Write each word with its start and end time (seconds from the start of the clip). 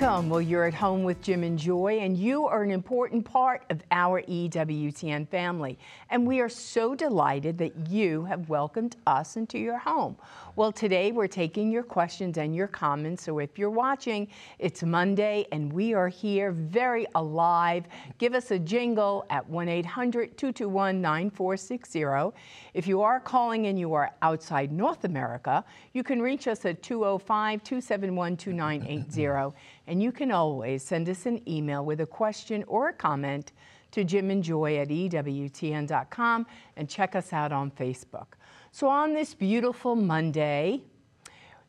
Welcome. 0.00 0.30
Well, 0.30 0.40
you're 0.40 0.64
at 0.64 0.72
home 0.72 1.04
with 1.04 1.20
Jim 1.20 1.42
and 1.42 1.58
Joy, 1.58 1.98
and 1.98 2.16
you 2.16 2.46
are 2.46 2.62
an 2.62 2.70
important 2.70 3.22
part 3.22 3.64
of 3.68 3.82
our 3.90 4.22
EWTN 4.22 5.28
family. 5.28 5.78
And 6.08 6.26
we 6.26 6.40
are 6.40 6.48
so 6.48 6.94
delighted 6.94 7.58
that 7.58 7.90
you 7.90 8.24
have 8.24 8.48
welcomed 8.48 8.96
us 9.06 9.36
into 9.36 9.58
your 9.58 9.76
home. 9.76 10.16
Well, 10.56 10.72
today 10.72 11.12
we're 11.12 11.28
taking 11.28 11.70
your 11.70 11.84
questions 11.84 12.36
and 12.36 12.56
your 12.56 12.66
comments. 12.66 13.22
So 13.22 13.38
if 13.38 13.56
you're 13.56 13.70
watching, 13.70 14.26
it's 14.58 14.82
Monday, 14.82 15.46
and 15.52 15.72
we 15.72 15.94
are 15.94 16.08
here 16.08 16.50
very 16.50 17.06
alive. 17.14 17.84
Give 18.18 18.34
us 18.34 18.50
a 18.50 18.58
jingle 18.58 19.24
at 19.30 19.48
1 19.48 19.68
800 19.68 20.36
221 20.36 21.00
9460. 21.00 22.36
If 22.74 22.88
you 22.88 23.00
are 23.00 23.20
calling 23.20 23.66
and 23.66 23.78
you 23.78 23.94
are 23.94 24.10
outside 24.22 24.72
North 24.72 25.04
America, 25.04 25.64
you 25.92 26.02
can 26.02 26.20
reach 26.20 26.48
us 26.48 26.64
at 26.64 26.82
205 26.82 27.62
271 27.62 28.36
2980. 28.36 29.56
And 29.86 30.00
you 30.00 30.12
can 30.12 30.30
always 30.30 30.84
send 30.84 31.08
us 31.08 31.26
an 31.26 31.42
email 31.48 31.84
with 31.84 32.00
a 32.00 32.06
question 32.06 32.62
or 32.68 32.90
a 32.90 32.92
comment 32.92 33.50
to 33.90 34.04
jimandjoy 34.04 34.80
at 34.80 34.88
EWTN.com 34.88 36.46
and 36.76 36.88
check 36.88 37.16
us 37.16 37.32
out 37.32 37.50
on 37.50 37.72
Facebook. 37.72 38.34
So, 38.72 38.88
on 38.88 39.14
this 39.14 39.34
beautiful 39.34 39.96
Monday, 39.96 40.82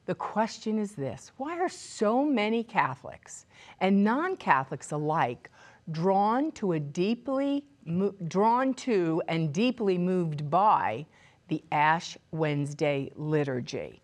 the 0.06 0.14
question 0.14 0.78
is 0.78 0.94
this 0.94 1.32
Why 1.38 1.60
are 1.60 1.70
so 1.70 2.24
many 2.24 2.64
Catholics 2.64 3.48
and 3.80 4.04
non 4.04 4.38
Catholics 4.38 4.92
alike 4.92 5.50
drawn 5.90 6.52
to 6.54 6.74
a 6.74 6.80
deeply 6.80 7.66
drawn 8.28 8.76
to 8.76 9.22
and 9.28 9.52
deeply 9.52 9.98
moved 9.98 10.50
by 10.50 11.08
the 11.48 11.64
Ash 11.72 12.18
Wednesday 12.32 13.12
liturgy? 13.16 14.04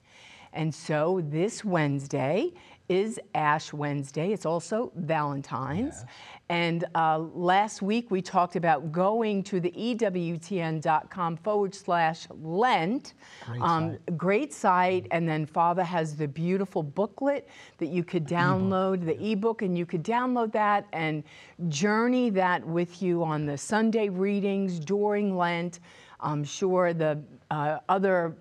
And 0.53 0.73
so 0.73 1.22
this 1.23 1.63
Wednesday 1.63 2.52
is 2.89 3.19
Ash 3.35 3.72
Wednesday. 3.73 4.33
It's 4.33 4.45
also 4.45 4.91
Valentine's. 4.95 6.03
And 6.50 6.86
uh, 6.95 7.20
last 7.20 7.81
week 7.81 8.09
we 8.09 8.22
talked 8.22 8.56
about 8.56 8.92
going 8.92 9.44
to 9.44 9.59
the 9.59 9.72
EWTN.com 9.72 11.38
forward 11.38 11.76
slash 11.76 12.28
Lent. 12.42 13.16
Great, 13.45 13.62
um, 13.62 13.92
site. 13.92 14.17
great 14.17 14.53
site. 14.53 15.08
And 15.12 15.28
then 15.28 15.45
Father 15.45 15.84
has 15.84 16.16
the 16.16 16.28
beautiful 16.28 16.84
booklet 16.84 17.50
that 17.80 17.88
you 17.88 18.03
could 18.03 18.25
download, 18.25 19.06
the 19.06 19.31
ebook, 19.31 19.62
and 19.62 19.78
you 19.78 19.86
could 19.86 20.03
download 20.03 20.53
that 20.53 20.86
and 20.94 21.23
journey 21.68 22.30
that 22.30 22.66
with 22.66 23.02
you 23.02 23.23
on 23.23 23.45
the 23.45 23.58
Sunday 23.58 24.08
readings 24.08 24.80
during 24.80 25.36
Lent. 25.36 25.80
I'm 26.22 26.45
sure 26.45 26.94
the 26.94 27.22
uh, 27.52 27.80
other 27.90 28.38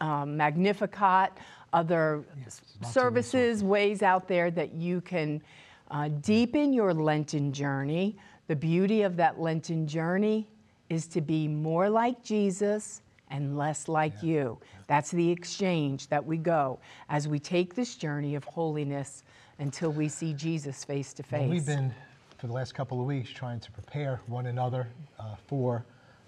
um, 0.00 0.36
Magnificat 0.36 1.32
other 1.72 2.24
yes, 2.42 2.62
services, 2.90 3.62
ways 3.62 4.02
out 4.02 4.28
there 4.28 4.50
that 4.50 4.74
you 4.74 5.00
can 5.00 5.42
uh, 5.90 6.08
deepen 6.20 6.72
your 6.72 6.94
Lenten 6.94 7.52
journey. 7.52 8.16
The 8.48 8.56
beauty 8.56 9.02
of 9.02 9.16
that 9.16 9.40
Lenten 9.40 9.86
journey 9.86 10.46
is 10.88 11.06
to 11.08 11.20
be 11.20 11.46
more 11.46 11.88
like 11.88 12.22
Jesus 12.22 13.02
and 13.30 13.56
less 13.56 13.88
like 13.88 14.12
yeah. 14.22 14.30
you. 14.30 14.58
That's 14.88 15.10
the 15.10 15.30
exchange 15.30 16.08
that 16.08 16.24
we 16.24 16.36
go 16.36 16.80
as 17.08 17.28
we 17.28 17.38
take 17.38 17.74
this 17.74 17.94
journey 17.94 18.34
of 18.34 18.44
holiness 18.44 19.22
until 19.58 19.92
we 19.92 20.08
see 20.08 20.32
Jesus 20.32 20.84
face 20.84 21.12
to 21.14 21.22
face. 21.22 21.48
We've 21.48 21.66
been, 21.66 21.94
for 22.38 22.48
the 22.48 22.52
last 22.52 22.74
couple 22.74 23.00
of 23.00 23.06
weeks, 23.06 23.30
trying 23.30 23.60
to 23.60 23.70
prepare 23.70 24.20
one 24.26 24.46
another 24.46 24.88
uh, 25.18 25.36
for 25.46 25.84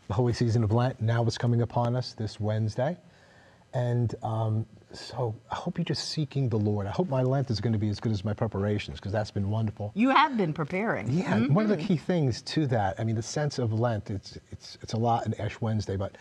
the 0.07 0.15
holy 0.15 0.33
season 0.33 0.63
of 0.63 0.73
Lent. 0.73 1.01
Now 1.01 1.25
it's 1.25 1.39
coming 1.39 1.63
upon 1.63 1.97
us 1.97 2.13
this 2.13 2.39
Wednesday. 2.39 2.97
And 3.75 4.15
um, 4.23 4.67
so 4.93 5.35
I 5.51 5.55
hope 5.55 5.79
you're 5.79 5.85
just 5.85 6.11
seeking 6.11 6.49
the 6.49 6.59
Lord. 6.59 6.87
I 6.87 6.91
hope 6.91 7.09
my 7.09 7.23
Lent 7.23 7.51
is 7.51 7.61
going 7.61 7.73
to 7.73 7.79
be 7.79 7.89
as 7.89 8.01
good 8.01 8.13
as 8.13 8.25
my 8.25 8.33
preparations 8.33 8.99
because 8.99 9.13
that's 9.13 9.31
been 9.31 9.51
wonderful. 9.51 9.93
You 9.95 10.11
have 10.11 10.37
been 10.37 10.53
preparing. 10.53 11.11
Yeah, 11.11 11.35
mm-hmm. 11.35 11.55
one 11.55 11.65
of 11.65 11.71
the 11.71 11.77
key 11.77 11.97
things 11.97 12.43
to 12.43 12.67
that, 12.69 12.99
I 12.99 13.05
mean, 13.05 13.17
the 13.17 13.23
sense 13.23 13.59
of 13.59 13.73
Lent, 13.73 14.11
it's, 14.11 14.39
it's, 14.51 14.79
it's 14.83 14.93
a 14.93 14.97
lot 14.97 15.27
in 15.27 15.35
Ash 15.41 15.61
Wednesday, 15.61 15.97
but 15.97 16.13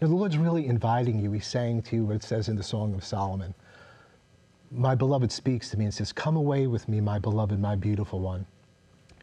you 0.00 0.06
know, 0.06 0.08
the 0.08 0.16
Lord's 0.16 0.38
really 0.38 0.66
inviting 0.66 1.20
you. 1.20 1.32
He's 1.32 1.46
saying 1.46 1.82
to 1.82 1.96
you 1.96 2.04
what 2.06 2.16
it 2.16 2.22
says 2.22 2.48
in 2.48 2.56
the 2.56 2.62
Song 2.62 2.94
of 2.94 3.04
Solomon. 3.04 3.54
My 4.70 4.94
beloved 4.94 5.32
speaks 5.32 5.70
to 5.70 5.76
me 5.76 5.84
and 5.84 5.92
says, 5.92 6.12
Come 6.12 6.36
away 6.36 6.66
with 6.66 6.88
me, 6.88 7.00
my 7.00 7.18
beloved, 7.18 7.58
my 7.58 7.74
beautiful 7.74 8.20
one. 8.20 8.46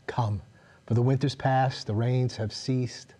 Come. 0.05 0.41
For 0.85 0.93
the 0.93 1.01
winter's 1.01 1.35
past, 1.35 1.87
the 1.87 1.95
rains 1.95 2.35
have 2.37 2.53
ceased, 2.53 3.13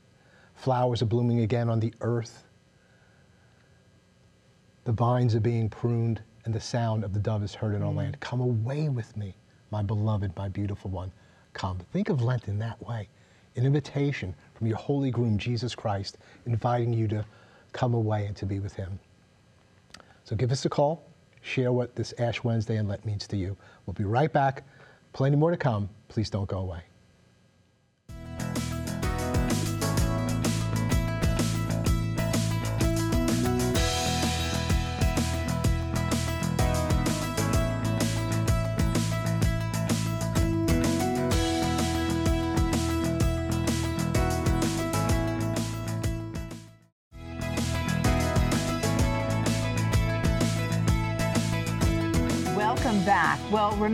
flowers 0.55 1.01
are 1.01 1.05
blooming 1.05 1.41
again 1.41 1.69
on 1.69 1.79
the 1.79 1.93
earth 2.01 2.46
the 4.87 4.93
vines 4.93 5.35
are 5.35 5.41
being 5.41 5.67
pruned, 5.67 6.21
and 6.45 6.53
the 6.53 6.61
sound 6.61 7.03
of 7.03 7.11
the 7.11 7.19
dove 7.19 7.43
is 7.43 7.53
heard 7.53 7.75
in 7.75 7.83
our 7.83 7.91
mm. 7.91 7.97
land. 7.97 8.17
Come 8.21 8.39
away 8.39 8.87
with 8.87 9.17
me, 9.17 9.35
my 9.69 9.83
beloved, 9.83 10.31
my 10.37 10.47
beautiful 10.47 10.89
one. 10.89 11.11
Come. 11.51 11.79
Think 11.91 12.07
of 12.07 12.21
Lent 12.21 12.47
in 12.47 12.57
that 12.59 12.81
way 12.87 13.09
an 13.57 13.65
invitation 13.65 14.33
from 14.53 14.67
your 14.67 14.77
holy 14.77 15.11
groom, 15.11 15.37
Jesus 15.37 15.75
Christ, 15.75 16.19
inviting 16.45 16.93
you 16.93 17.05
to 17.09 17.25
come 17.73 17.95
away 17.95 18.27
and 18.27 18.35
to 18.37 18.45
be 18.45 18.59
with 18.59 18.75
him. 18.75 18.97
So 20.23 20.37
give 20.37 20.53
us 20.53 20.63
a 20.63 20.69
call, 20.69 21.03
share 21.41 21.73
what 21.73 21.93
this 21.97 22.13
Ash 22.17 22.41
Wednesday 22.45 22.77
and 22.77 22.87
Lent 22.87 23.05
means 23.05 23.27
to 23.27 23.35
you. 23.35 23.57
We'll 23.85 23.93
be 23.93 24.05
right 24.05 24.31
back. 24.31 24.63
Plenty 25.11 25.35
more 25.35 25.51
to 25.51 25.57
come. 25.57 25.89
Please 26.07 26.29
don't 26.29 26.47
go 26.47 26.59
away. 26.59 26.79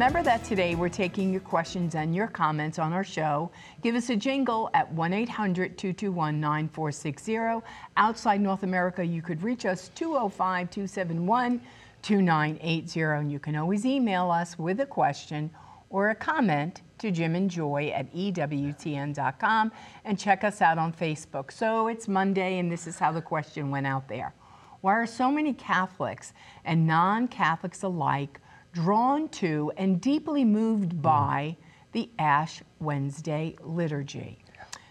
Remember 0.04 0.22
that 0.22 0.44
today 0.44 0.76
we're 0.76 0.90
taking 0.90 1.32
your 1.32 1.40
questions 1.40 1.96
and 1.96 2.14
your 2.14 2.28
comments 2.28 2.78
on 2.78 2.92
our 2.92 3.06
show. 3.06 3.50
Give 3.82 3.96
us 3.96 4.10
a 4.10 4.18
jingle 4.18 4.70
at 4.74 4.92
1 4.92 5.14
800 5.14 5.78
221 5.78 6.42
9460. 6.42 7.66
Outside 7.96 8.42
North 8.42 8.64
America, 8.64 9.02
you 9.02 9.22
could 9.22 9.42
reach 9.42 9.66
us 9.66 9.90
205 9.96 10.70
271 10.70 11.62
2980. 12.02 13.00
And 13.00 13.32
you 13.32 13.40
can 13.40 13.56
always 13.56 13.86
email 13.86 14.30
us 14.30 14.60
with 14.60 14.82
a 14.82 14.86
question 14.86 15.50
or 15.90 16.10
a 16.10 16.16
comment 16.16 16.82
to 16.98 17.10
Jim 17.10 17.34
and 17.36 17.50
Joy 17.50 17.94
at 17.96 18.14
EWTN.com 18.14 19.72
and 20.04 20.20
check 20.20 20.44
us 20.44 20.62
out 20.62 20.78
on 20.78 20.92
Facebook. 20.92 21.50
So 21.50 21.88
it's 21.88 22.10
Monday, 22.10 22.60
and 22.60 22.70
this 22.70 22.88
is 22.88 23.00
how 23.00 23.14
the 23.14 23.22
question 23.22 23.72
went 23.72 23.88
out 23.88 24.10
there. 24.10 24.34
Why 24.82 24.96
are 24.96 25.06
so 25.06 25.32
many 25.32 25.54
Catholics 25.54 26.34
and 26.66 26.86
non 26.86 27.30
Catholics 27.30 27.84
alike? 27.84 28.42
Drawn 28.74 29.30
to 29.30 29.72
and 29.78 30.02
deeply 30.02 30.44
moved 30.44 30.94
mm. 30.94 31.02
by 31.02 31.56
the 31.94 32.10
Ash 32.20 32.62
Wednesday 32.80 33.56
liturgy. 33.62 34.40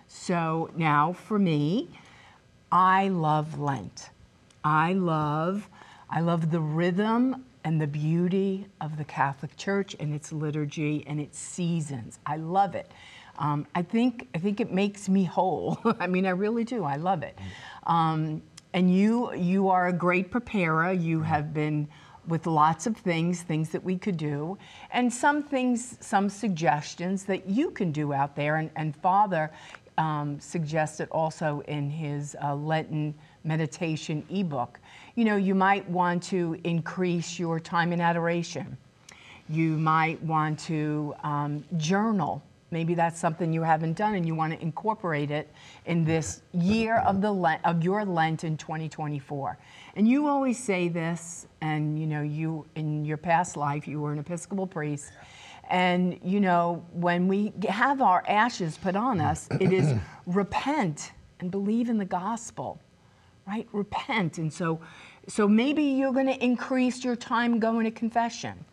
So 0.09 0.70
now 0.76 1.12
for 1.12 1.38
me, 1.38 1.88
I 2.70 3.09
love 3.09 3.59
Lent. 3.59 4.11
I 4.64 4.93
love 4.93 5.69
I 6.08 6.20
love 6.20 6.50
the 6.50 6.61
rhythm 6.61 7.44
and 7.64 7.81
the 7.81 7.87
beauty 7.87 8.67
of 8.81 8.99
the 8.99 9.05
Catholic 9.05 9.56
Church 9.56 9.96
and 9.99 10.14
its 10.14 10.32
liturgy 10.32 11.05
and 11.06 11.19
its 11.19 11.38
seasons. 11.38 12.19
I 12.26 12.37
love 12.37 12.75
it. 12.75 12.90
Um, 13.38 13.67
I 13.75 13.82
think 13.82 14.28
I 14.35 14.38
think 14.38 14.61
it 14.61 14.70
makes 14.70 15.08
me 15.08 15.25
whole. 15.25 15.78
I 16.00 16.06
mean, 16.06 16.26
I 16.26 16.31
really 16.31 16.64
do. 16.64 16.85
I 16.85 16.96
love 16.96 17.23
it. 17.23 17.37
Mm. 17.87 17.90
Um, 17.90 18.43
and 18.75 18.94
you 18.94 19.35
you 19.35 19.69
are 19.69 19.88
a 19.88 19.93
great 19.93 20.31
preparer. 20.31 20.93
You 20.93 21.20
mm. 21.20 21.25
have 21.25 21.52
been 21.52 21.88
with 22.28 22.46
lots 22.46 22.86
of 22.86 22.96
things, 22.96 23.42
things 23.42 23.70
that 23.70 23.82
we 23.82 23.98
could 23.98 24.16
do, 24.16 24.56
and 24.92 25.12
some 25.12 25.42
things, 25.42 25.96
some 26.00 26.28
suggestions 26.28 27.24
that 27.24 27.48
you 27.48 27.70
can 27.70 27.92
do 27.92 28.12
out 28.12 28.36
there. 28.36 28.56
And, 28.56 28.70
and 28.76 28.94
Father 28.96 29.50
um, 29.98 30.38
suggested 30.40 31.08
also 31.10 31.62
in 31.69 31.90
his 31.90 32.36
uh, 32.42 32.54
Lenten 32.54 33.14
meditation 33.44 34.24
ebook. 34.30 34.78
You 35.14 35.24
know, 35.24 35.36
you 35.36 35.54
might 35.54 35.88
want 35.88 36.22
to 36.24 36.58
increase 36.64 37.38
your 37.38 37.60
time 37.60 37.92
in 37.92 38.00
adoration. 38.00 38.76
You 39.48 39.76
might 39.76 40.22
want 40.22 40.58
to 40.60 41.14
um, 41.22 41.64
journal. 41.76 42.42
Maybe 42.72 42.94
that's 42.94 43.20
something 43.20 43.52
you 43.52 43.62
haven't 43.62 43.98
done 43.98 44.14
and 44.14 44.26
you 44.26 44.34
want 44.34 44.54
to 44.54 44.62
incorporate 44.62 45.30
it 45.30 45.50
in 45.84 46.04
this 46.04 46.40
year 46.52 47.00
of 47.00 47.20
the 47.20 47.30
Lent, 47.30 47.60
of 47.64 47.84
your 47.84 48.02
Lent 48.06 48.44
in 48.44 48.56
2024. 48.56 49.58
And 49.94 50.08
you 50.08 50.26
always 50.26 50.58
say 50.58 50.88
this, 50.88 51.46
and 51.60 52.00
you 52.00 52.06
know, 52.06 52.22
you 52.22 52.66
in 52.74 53.04
your 53.04 53.19
past 53.19 53.58
life, 53.58 53.86
you 53.86 54.00
were 54.00 54.12
an 54.12 54.19
Episcopal 54.19 54.66
priest. 54.66 55.12
And 55.69 56.19
you 56.24 56.40
know, 56.40 56.82
when 56.92 57.28
we 57.28 57.52
have 57.69 58.00
our 58.00 58.24
ashes 58.26 58.78
put 58.78 58.96
on 58.96 59.20
us, 59.20 59.48
it 59.60 59.70
is 59.70 59.94
repent 60.26 61.12
and 61.40 61.50
believe 61.50 61.90
in 61.90 61.98
the 61.98 62.06
gospel, 62.06 62.80
right? 63.46 63.68
Repent. 63.72 64.38
And 64.38 64.50
so, 64.50 64.80
so 65.28 65.46
maybe 65.46 65.82
you're 65.82 66.12
going 66.12 66.26
to 66.26 66.42
increase 66.42 67.04
your 67.04 67.16
time 67.16 67.58
going 67.58 67.84
to 67.84 67.90
confession. 67.90 68.64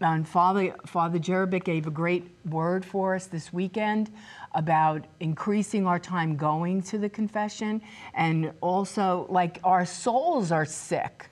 And 0.00 0.26
Father, 0.26 0.74
Father 0.86 1.18
Jerebic 1.18 1.64
gave 1.64 1.86
a 1.86 1.90
great 1.90 2.28
word 2.46 2.84
for 2.84 3.14
us 3.14 3.26
this 3.26 3.52
weekend 3.52 4.10
about 4.54 5.04
increasing 5.20 5.86
our 5.86 5.98
time 5.98 6.36
going 6.36 6.82
to 6.82 6.98
the 6.98 7.08
confession 7.08 7.80
and 8.14 8.52
also 8.60 9.26
like 9.28 9.60
our 9.62 9.86
souls 9.86 10.50
are 10.50 10.64
sick. 10.64 11.30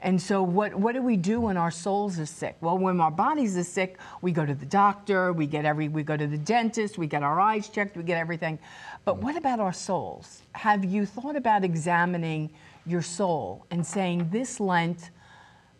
And 0.00 0.20
so 0.20 0.42
what, 0.42 0.74
what 0.74 0.94
do 0.94 1.02
we 1.02 1.16
do 1.16 1.40
when 1.40 1.56
our 1.56 1.70
souls 1.70 2.18
are 2.18 2.26
sick? 2.26 2.56
Well, 2.60 2.76
when 2.76 3.00
our 3.00 3.10
bodies 3.10 3.56
are 3.56 3.64
sick, 3.64 3.98
we 4.20 4.32
go 4.32 4.44
to 4.44 4.54
the 4.54 4.66
doctor, 4.66 5.32
we 5.32 5.46
get 5.46 5.64
every 5.64 5.88
we 5.88 6.02
go 6.02 6.16
to 6.16 6.26
the 6.26 6.36
dentist, 6.36 6.98
we 6.98 7.06
get 7.06 7.22
our 7.22 7.40
eyes 7.40 7.70
checked, 7.70 7.96
we 7.96 8.02
get 8.02 8.18
everything. 8.18 8.58
But 9.06 9.18
what 9.18 9.34
about 9.34 9.60
our 9.60 9.72
souls? 9.72 10.42
Have 10.52 10.84
you 10.84 11.06
thought 11.06 11.36
about 11.36 11.64
examining 11.64 12.50
your 12.86 13.00
soul 13.00 13.64
and 13.70 13.84
saying 13.86 14.28
this 14.30 14.60
Lent 14.60 15.10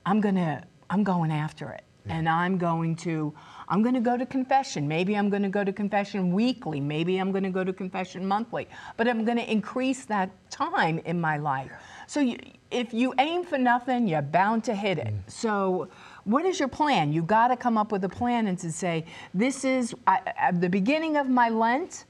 I'm 0.07 0.21
to 0.23 0.65
I'm 0.91 1.03
going 1.03 1.33
after 1.33 1.71
it. 1.71 1.85
And 2.09 2.29
I'm 2.29 2.59
going 2.59 2.97
to 2.97 3.35
I'm 3.69 3.83
going 3.83 3.95
to 3.95 4.01
go 4.01 4.17
to 4.17 4.27
confession. 4.27 4.87
Maybe 4.87 5.17
I'm 5.17 5.31
going 5.31 5.43
to 5.43 5.49
go 5.49 5.65
to 5.65 5.73
confession 5.73 6.33
weekly. 6.33 6.81
Maybe 6.81 7.17
I'm 7.19 7.33
going 7.33 7.45
to 7.45 7.51
go 7.51 7.65
to 7.65 7.73
confession 7.73 8.27
monthly. 8.27 8.69
But 8.97 9.09
I'm 9.09 9.25
going 9.25 9.39
to 9.39 9.51
increase 9.51 10.05
that 10.07 10.31
time 10.51 10.99
in 11.07 11.21
my 11.21 11.39
life. 11.39 11.71
So 12.07 12.21
you, 12.21 12.39
if 12.71 12.93
you 12.93 13.15
aim 13.19 13.45
for 13.45 13.57
nothing, 13.57 14.07
you're 14.07 14.23
bound 14.23 14.65
to 14.65 14.75
hit 14.75 14.99
it. 14.99 15.15
So 15.29 15.89
what 16.25 16.45
is 16.45 16.59
your 16.59 16.69
plan? 16.69 17.13
You 17.13 17.23
got 17.23 17.49
to 17.49 17.57
come 17.57 17.79
up 17.79 17.93
with 17.93 18.05
a 18.05 18.09
plan 18.09 18.47
and 18.49 18.59
to 18.59 18.71
say, 18.71 19.07
this 19.33 19.65
is 19.65 19.95
I, 20.07 20.21
at 20.37 20.61
the 20.61 20.69
beginning 20.69 21.17
of 21.17 21.29
my 21.29 21.49
Lent. 21.49 22.05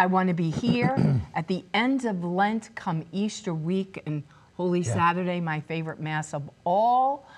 I 0.00 0.06
want 0.06 0.28
to 0.28 0.34
be 0.34 0.50
here 0.50 0.96
at 1.34 1.48
the 1.48 1.64
end 1.74 2.04
of 2.04 2.24
Lent, 2.24 2.74
come 2.74 3.04
Easter 3.12 3.52
week 3.54 4.02
and 4.06 4.22
Holy 4.56 4.80
Yeah. 4.80 4.94
Saturday, 4.94 5.40
my 5.40 5.60
favorite 5.60 6.00
mass 6.00 6.34
of 6.34 6.50
all. 6.64 7.28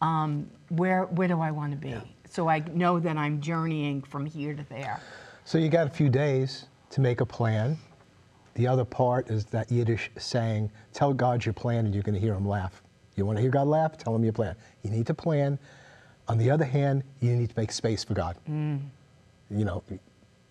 Um, 0.00 0.50
where 0.70 1.04
where 1.04 1.28
do 1.28 1.40
I 1.40 1.50
want 1.50 1.72
to 1.72 1.76
be? 1.76 1.94
So 2.28 2.48
I 2.48 2.60
know 2.72 2.98
that 3.00 3.16
I'm 3.16 3.40
journeying 3.40 4.02
from 4.02 4.24
here 4.24 4.54
to 4.54 4.64
there. 4.68 5.00
So 5.44 5.58
you 5.58 5.68
got 5.68 5.86
a 5.86 5.90
few 5.90 6.08
days 6.08 6.66
to 6.90 7.00
make 7.00 7.20
a 7.20 7.26
plan. 7.26 7.76
The 8.54 8.66
other 8.66 8.84
part 8.84 9.30
is 9.30 9.44
that 9.46 9.70
Yiddish 9.70 10.10
saying, 10.16 10.70
tell 10.92 11.12
God 11.12 11.44
your 11.44 11.52
plan 11.52 11.86
and 11.86 11.94
you're 11.94 12.04
going 12.04 12.14
to 12.14 12.20
hear 12.20 12.34
him 12.34 12.46
laugh. 12.46 12.82
You 13.16 13.26
want 13.26 13.36
to 13.36 13.42
hear 13.42 13.50
God 13.50 13.66
laugh? 13.66 13.96
Tell 13.98 14.14
him 14.14 14.22
your 14.22 14.32
plan. 14.32 14.54
You 14.82 14.90
need 14.90 15.06
to 15.06 15.14
plan. 15.14 15.58
On 16.28 16.38
the 16.38 16.50
other 16.50 16.64
hand, 16.64 17.02
you 17.20 17.34
need 17.34 17.50
to 17.50 17.58
make 17.58 17.72
space 17.72 18.04
for 18.04 18.14
God. 18.14 18.36
Mm. 18.48 18.80
You 19.50 19.64
know, 19.64 19.82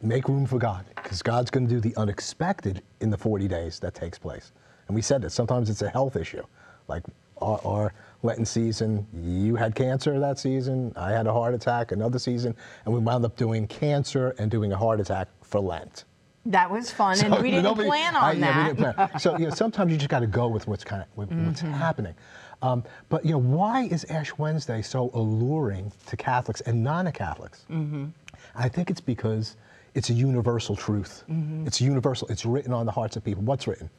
make 0.02 0.28
room 0.28 0.46
for 0.46 0.58
God 0.58 0.86
because 0.96 1.22
God's 1.22 1.50
going 1.50 1.68
to 1.68 1.74
do 1.74 1.80
the 1.80 1.96
unexpected 1.96 2.82
in 3.00 3.10
the 3.10 3.18
40 3.18 3.48
days 3.48 3.80
that 3.80 3.96
takes 3.96 4.18
place. 4.18 4.52
And 4.88 4.96
we 4.96 5.02
said 5.02 5.22
that 5.22 5.30
sometimes 5.30 5.70
it's 5.70 5.82
a 5.82 5.90
health 5.90 6.16
issue. 6.16 6.44
Like 6.88 7.04
our, 7.42 7.62
our 7.64 7.94
Lenten 8.22 8.46
season, 8.46 9.08
you 9.14 9.56
had 9.56 9.76
cancer 9.76 10.20
that 10.20 10.38
season, 10.40 10.92
I 10.96 11.12
had 11.12 11.26
a 11.26 11.34
heart 11.34 11.54
attack 11.54 11.92
another 11.92 12.20
season, 12.20 12.56
and 12.86 12.94
we 12.94 13.00
wound 13.00 13.24
up 13.24 13.38
doing 13.38 13.66
cancer 13.68 14.36
and 14.38 14.52
doing 14.52 14.74
a 14.74 14.78
heart 14.78 15.00
attack 15.00 15.30
for 15.42 15.62
Lent. 15.62 16.04
That 16.46 16.70
was 16.70 16.92
fun, 16.92 17.18
and 17.24 17.42
we 17.42 17.52
didn't 17.52 17.64
nobody- 17.64 17.88
plan 17.88 18.16
I- 18.16 18.30
on 18.32 18.40
yeah, 18.40 18.48
we 18.48 18.54
that. 18.54 18.76
didn't 18.78 18.96
plan. 18.96 19.20
So 19.20 19.38
you 19.38 19.48
know, 19.48 19.54
sometimes 19.54 19.92
you 19.92 19.98
just 19.98 20.10
got 20.10 20.20
to 20.20 20.28
go 20.28 20.48
with 20.48 20.68
what's 20.68 20.84
kind 20.84 21.02
of 21.02 21.08
with 21.16 21.32
what's 21.32 21.62
mm-hmm. 21.62 21.74
happening. 21.74 22.16
Um, 22.62 22.84
but 23.08 23.24
you 23.24 23.32
know, 23.32 23.38
why 23.38 23.84
is 23.84 24.04
Ash 24.06 24.38
Wednesday 24.38 24.82
so 24.82 25.12
alluring 25.14 25.92
to 26.08 26.18
Catholics 26.18 26.62
and 26.62 26.84
non-Catholics? 26.84 27.66
Mm-hmm. 27.70 28.08
I 28.56 28.68
think 28.68 28.90
it's 28.90 29.02
because 29.02 29.56
it's 29.94 30.10
a 30.10 30.14
universal 30.14 30.76
truth. 30.76 31.24
Mm-hmm. 31.30 31.68
It's 31.68 31.80
universal. 31.80 32.28
It's 32.30 32.46
written 32.46 32.74
on 32.74 32.86
the 32.86 32.92
hearts 32.92 33.16
of 33.16 33.24
people. 33.24 33.44
What's 33.44 33.68
written? 33.68 33.90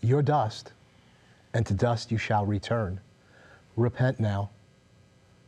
You're 0.00 0.22
dust, 0.22 0.72
and 1.52 1.66
to 1.66 1.74
dust 1.74 2.10
you 2.10 2.18
shall 2.18 2.46
return. 2.46 3.00
Repent 3.76 4.20
now 4.20 4.50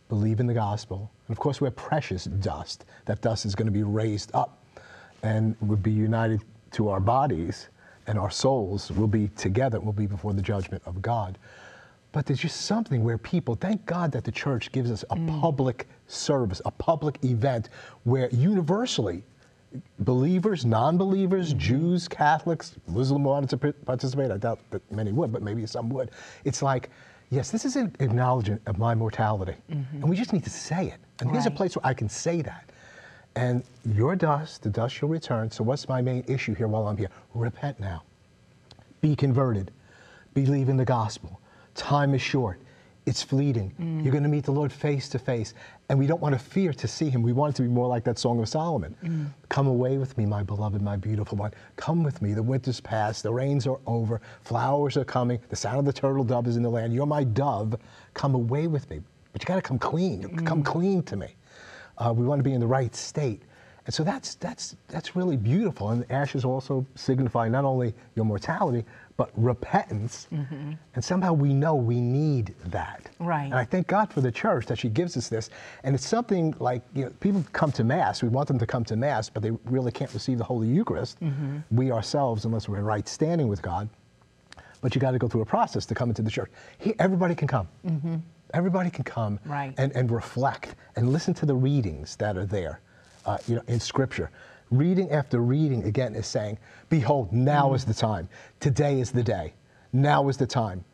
believe 0.09 0.41
in 0.41 0.47
the 0.47 0.53
gospel. 0.53 1.11
And 1.27 1.35
of 1.35 1.41
course, 1.41 1.61
we're 1.63 1.71
precious 1.71 2.25
dust. 2.25 2.85
That 3.07 3.23
dust 3.23 3.47
is 3.47 3.55
going 3.55 3.67
to 3.67 3.73
be 3.73 3.83
raised 3.83 4.31
up 4.35 4.63
and 5.23 5.57
would 5.63 5.83
be 5.83 5.91
united 5.91 6.43
to 6.73 6.91
our 6.91 7.01
bodies, 7.01 7.69
and 8.07 8.19
our 8.19 8.31
souls 8.31 8.91
will 8.93 9.07
be 9.07 9.29
together, 9.29 9.81
will 9.81 9.93
be 9.93 10.07
before 10.07 10.35
the 10.35 10.43
judgment 10.43 10.83
of 10.85 11.01
God. 11.01 11.39
But 12.13 12.27
there's 12.27 12.41
just 12.41 12.63
something 12.63 13.03
where 13.03 13.17
people, 13.17 13.55
thank 13.55 13.87
God 13.87 14.13
that 14.13 14.25
the 14.25 14.33
church 14.33 14.71
gives 14.71 14.91
us 14.91 15.03
a 15.09 15.17
mm. 15.17 15.41
public 15.41 15.89
service, 16.09 16.61
a 16.67 16.71
public 16.71 17.25
event 17.25 17.71
where 18.05 18.29
universally, 18.31 19.23
believers, 20.01 20.67
non-believers, 20.67 21.51
mm-hmm. 21.51 21.59
Jews, 21.59 22.07
Catholics, 22.07 22.75
Muslim 22.87 23.25
wanted 23.25 23.49
to 23.49 23.73
participate. 23.73 24.31
I 24.31 24.37
doubt 24.37 24.59
that 24.71 24.83
many 24.93 25.11
would, 25.13 25.33
but 25.33 25.41
maybe 25.41 25.65
some 25.67 25.89
would. 25.89 26.11
It's 26.45 26.61
like, 26.61 26.91
yes, 27.33 27.51
this 27.51 27.65
is 27.65 27.77
an 27.77 27.97
acknowledgement 27.99 28.61
of 28.67 28.79
my 28.79 28.95
mortality, 28.95 29.57
mm-hmm. 29.71 29.97
and 29.97 30.09
we 30.09 30.15
just 30.15 30.33
need 30.33 30.45
to 30.45 30.51
say 30.51 30.89
it. 30.89 31.01
And 31.21 31.31
here's 31.31 31.47
a 31.47 31.51
place 31.51 31.75
where 31.75 31.87
I 31.87 31.95
can 31.95 32.09
say 32.09 32.43
that. 32.43 32.69
And 33.35 33.65
your 33.87 34.15
dust, 34.15 34.63
the 34.63 34.69
dust 34.69 34.95
shall 34.95 35.09
return. 35.09 35.51
So 35.51 35.65
what's 35.65 35.89
my 35.89 36.03
main 36.03 36.23
issue 36.29 36.55
here 36.55 36.69
while 36.69 36.87
I'm 36.87 36.97
here? 36.97 37.09
Repent 37.35 37.81
now. 37.81 38.03
Be 39.01 39.17
converted. 39.17 39.71
Believe 40.35 40.69
in 40.69 40.77
the 40.77 40.85
gospel. 40.85 41.41
Time 41.75 42.15
is 42.15 42.21
short. 42.21 42.61
It's 43.05 43.23
fleeting. 43.23 43.75
Mm. 43.81 44.05
You're 44.05 44.13
going 44.13 44.23
to 44.23 44.29
meet 44.29 44.45
the 44.45 44.53
Lord 44.53 44.73
face 44.73 45.09
to 45.09 45.19
face. 45.19 45.55
And 45.89 45.99
we 45.99 46.07
don't 46.07 46.21
want 46.21 46.35
to 46.35 46.39
fear 46.39 46.73
to 46.73 46.87
see 46.87 47.11
him. 47.11 47.23
We 47.23 47.33
want 47.33 47.55
it 47.55 47.57
to 47.57 47.63
be 47.63 47.69
more 47.69 47.89
like 47.89 48.05
that 48.05 48.19
Song 48.19 48.39
of 48.39 48.49
Solomon. 48.49 48.95
Mm. 49.03 49.27
Come 49.49 49.67
away 49.67 49.99
with 49.99 50.17
me, 50.17 50.25
my 50.25 50.45
beloved, 50.45 50.81
my 50.81 50.97
beautiful 50.97 51.37
one. 51.37 51.53
Come 51.77 52.05
with 52.05 52.23
me. 52.23 52.33
The 52.33 52.43
winter's 52.43 52.81
past. 52.81 53.25
The 53.25 53.33
rains 53.33 53.67
are 53.67 53.81
over. 53.87 54.21
Flowers 54.45 54.97
are 54.97 55.05
coming. 55.05 55.41
The 55.49 55.57
sound 55.57 55.81
of 55.81 55.85
the 55.85 55.93
turtle 55.93 56.23
dove 56.23 56.47
is 56.47 56.57
in 56.57 56.63
the 56.63 56.71
land. 56.71 56.95
You're 56.95 57.07
my 57.07 57.25
dove. 57.25 57.75
Come 58.15 58.37
away 58.37 58.69
with 58.69 58.89
me. 58.89 59.01
But 59.33 59.43
you 59.43 59.47
got 59.47 59.57
to 59.57 59.63
come 59.63 59.79
clean. 59.79 60.23
Come 60.45 60.63
mm. 60.63 60.67
clean 60.67 61.03
to 61.05 61.17
me. 61.17 61.35
Uh, 61.99 62.13
we 62.13 62.25
want 62.25 62.39
to 62.39 62.45
be 62.45 62.53
in 62.53 62.61
the 62.61 62.67
right 62.67 62.95
state. 62.95 63.43
And 63.85 63.93
so 63.93 64.05
that's, 64.05 64.37
that's, 64.37 64.77
that's 64.89 65.17
really 65.17 65.37
beautiful. 65.37 65.91
And 65.91 66.09
ashes 66.11 66.45
also 66.45 66.87
signify 66.95 67.49
not 67.49 67.65
only 67.65 67.95
your 68.15 68.25
mortality, 68.25 68.85
but 69.17 69.31
repentance. 69.37 70.27
Mm-hmm. 70.33 70.73
And 70.95 71.05
somehow 71.05 71.33
we 71.33 71.53
know 71.53 71.75
we 71.75 72.01
need 72.01 72.55
that. 72.67 73.11
Right. 73.19 73.45
And 73.45 73.55
I 73.55 73.65
thank 73.65 73.87
God 73.87 74.13
for 74.13 74.21
the 74.21 74.33
church 74.33 74.67
that 74.67 74.79
she 74.79 74.89
gives 74.89 75.17
us 75.17 75.29
this. 75.29 75.51
And 75.85 75.95
it's 75.95 76.07
something 76.07 76.55
like, 76.59 76.83
you 76.95 77.05
know, 77.05 77.11
people 77.21 77.45
come 77.53 77.73
to 77.73 77.85
Mass. 77.85 78.23
We 78.23 78.29
want 78.29 78.49
them 78.49 78.59
to 78.59 78.67
come 78.67 78.85
to 78.87 78.97
Mass, 78.97 79.29
but 79.29 79.43
they 79.43 79.51
really 79.67 79.93
can't 79.93 80.13
receive 80.15 80.39
the 80.39 80.45
Holy 80.45 80.69
Eucharist. 80.69 81.21
Mm-hmm. 81.21 81.59
We 81.71 81.93
ourselves, 81.93 82.45
unless 82.45 82.69
we're 82.69 82.79
in 82.79 82.85
right 82.85 83.07
standing 83.07 83.49
with 83.49 83.63
God. 83.63 83.89
But 84.81 84.95
you 84.95 85.01
got 85.01 85.13
to 85.13 85.19
go 85.19 85.29
through 85.29 85.43
a 85.43 85.47
process 85.47 85.87
to 85.87 85.95
come 85.95 86.09
into 86.09 86.23
the 86.23 86.31
church. 86.31 86.51
He, 86.79 86.95
everybody 86.99 87.35
can 87.35 87.47
come. 87.49 87.69
Mm-hmm. 87.87 88.17
Everybody 88.55 88.91
can 88.91 89.05
come 89.05 89.39
Right. 89.47 89.73
and, 89.79 89.93
and 89.97 90.11
reflect 90.11 90.75
and 90.97 91.13
listen 91.13 91.33
to 91.35 91.47
the 91.47 91.55
readings 91.55 92.17
that 92.17 92.37
are 92.37 92.45
there, 92.45 92.81
uh, 93.25 93.39
you 93.47 93.57
know, 93.57 93.63
in 93.69 93.79
Scripture. 93.81 94.31
Reading 94.73 95.11
after 95.11 95.41
reading 95.41 95.85
again 95.85 96.15
is 96.15 96.27
saying, 96.27 96.59
"Behold, 96.89 97.33
now 97.33 97.75
is 97.75 97.85
the 97.85 97.95
time. 97.95 98.29
Today 98.59 99.01
is 99.01 99.13
the 99.13 99.23
day. 99.23 99.53
Now 99.93 100.29
is 100.29 100.37
the 100.39 100.47
time." 100.47 100.85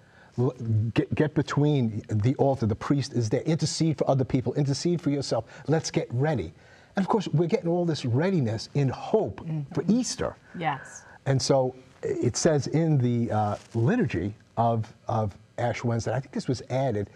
Get, 0.94 1.12
get 1.14 1.35
between 1.35 2.02
the 2.08 2.35
altar. 2.37 2.66
The 2.66 2.76
priest 2.76 3.12
is 3.12 3.28
there. 3.28 3.40
Intercede 3.42 3.99
for 3.99 4.08
other 4.08 4.25
people. 4.25 4.52
Intercede 4.54 5.00
for 5.00 5.11
yourself. 5.11 5.47
Let's 5.66 5.90
get 5.90 6.06
ready. 6.12 6.52
And 6.94 7.04
of 7.04 7.08
course, 7.08 7.28
we're 7.28 7.49
getting 7.49 7.68
all 7.68 7.85
this 7.85 8.04
readiness 8.04 8.68
in 8.75 8.88
hope 8.88 9.44
for 9.73 9.85
Easter. 9.88 10.37
Yes. 10.56 11.04
And 11.26 11.40
so 11.40 11.75
it 12.02 12.37
says 12.37 12.68
in 12.68 12.99
the 12.99 13.32
uh, 13.32 13.56
liturgy 13.75 14.35
of, 14.56 14.92
of 15.08 15.37
Ash 15.58 15.82
Wednesday, 15.85 16.12
I 16.12 16.20
think 16.20 16.32
this 16.32 16.49
was 16.49 16.62
added, 16.70 17.11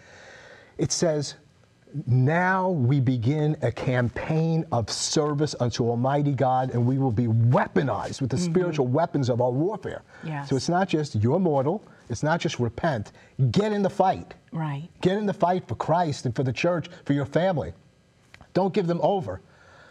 it 0.77 0.91
says, 0.91 1.35
Now 2.07 2.69
we 2.69 2.99
begin 2.99 3.55
a 3.61 3.71
campaign 3.71 4.65
of 4.71 4.89
service 4.89 5.55
unto 5.59 5.87
Almighty 5.87 6.31
God, 6.31 6.71
and 6.71 6.85
we 6.85 6.97
will 6.97 7.11
be 7.11 7.27
weaponized 7.27 8.19
with 8.19 8.31
the 8.31 8.37
mm-hmm. 8.37 8.51
spiritual 8.51 8.87
weapons 8.87 9.29
of 9.29 9.41
our 9.41 9.51
warfare. 9.51 10.01
Yes. 10.23 10.49
So 10.49 10.55
it's 10.55 10.69
not 10.69 10.89
just 10.89 11.15
you're 11.15 11.39
mortal, 11.39 11.83
it's 12.09 12.23
not 12.23 12.39
just 12.39 12.59
repent, 12.59 13.11
get 13.51 13.71
in 13.71 13.83
the 13.83 13.89
fight. 13.89 14.33
Right. 14.51 14.89
Get 15.01 15.17
in 15.17 15.27
the 15.27 15.33
fight 15.33 15.67
for 15.67 15.75
Christ 15.75 16.25
and 16.25 16.35
for 16.35 16.43
the 16.43 16.53
church, 16.53 16.87
for 17.05 17.13
your 17.13 17.25
family. 17.25 17.73
Don't 18.53 18.73
give 18.73 18.87
them 18.87 18.99
over. 19.03 19.41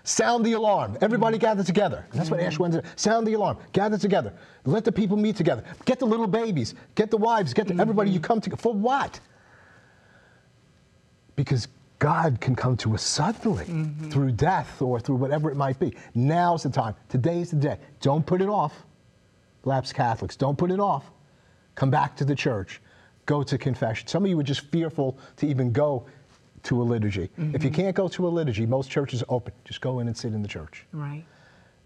Sound 0.04 0.44
the 0.44 0.54
alarm. 0.54 0.98
Everybody 1.00 1.36
mm-hmm. 1.36 1.46
gather 1.46 1.62
together. 1.62 2.04
That's 2.12 2.30
what 2.30 2.40
Ash 2.40 2.54
mm-hmm. 2.54 2.62
Wednesday. 2.62 2.82
Sound 2.96 3.26
the 3.26 3.34
alarm. 3.34 3.58
Gather 3.72 3.96
together. 3.96 4.32
Let 4.64 4.84
the 4.84 4.90
people 4.90 5.16
meet 5.16 5.36
together. 5.36 5.62
Get 5.84 6.00
the 6.00 6.06
little 6.06 6.26
babies. 6.26 6.74
Get 6.96 7.12
the 7.12 7.16
wives. 7.16 7.54
Get 7.54 7.68
the, 7.68 7.80
everybody. 7.80 8.10
You 8.10 8.18
come 8.18 8.40
together 8.40 8.60
for 8.60 8.74
what? 8.74 9.20
Because 11.36 11.68
God 12.02 12.40
can 12.40 12.56
come 12.56 12.76
to 12.78 12.94
us 12.94 13.02
suddenly 13.04 13.64
mm-hmm. 13.64 14.10
through 14.10 14.32
death 14.32 14.82
or 14.82 14.98
through 14.98 15.14
whatever 15.14 15.52
it 15.52 15.56
might 15.56 15.78
be. 15.78 15.94
Now's 16.16 16.64
the 16.64 16.70
time. 16.70 16.96
Today's 17.08 17.50
the 17.50 17.56
day. 17.56 17.78
Don't 18.00 18.26
put 18.26 18.42
it 18.42 18.48
off. 18.48 18.82
Lapsed 19.62 19.94
Catholics, 19.94 20.34
don't 20.34 20.58
put 20.58 20.72
it 20.72 20.80
off. 20.80 21.12
Come 21.76 21.90
back 21.92 22.16
to 22.16 22.24
the 22.24 22.34
church. 22.34 22.80
Go 23.26 23.44
to 23.44 23.56
confession. 23.56 24.08
Some 24.08 24.24
of 24.24 24.30
you 24.30 24.40
are 24.40 24.42
just 24.42 24.62
fearful 24.72 25.16
to 25.36 25.46
even 25.46 25.70
go 25.70 26.04
to 26.64 26.82
a 26.82 26.84
liturgy. 26.84 27.30
If 27.36 27.38
you 27.38 27.44
mm-hmm. 27.44 27.68
can't 27.68 27.94
go 27.94 28.08
to 28.08 28.26
a 28.26 28.30
liturgy, 28.30 28.66
most 28.66 28.90
churches 28.90 29.22
are 29.22 29.26
open. 29.28 29.54
Just 29.64 29.80
go 29.80 30.00
in 30.00 30.08
and 30.08 30.16
sit 30.16 30.32
in 30.34 30.42
the 30.42 30.48
church. 30.48 30.84
Right. 30.90 31.24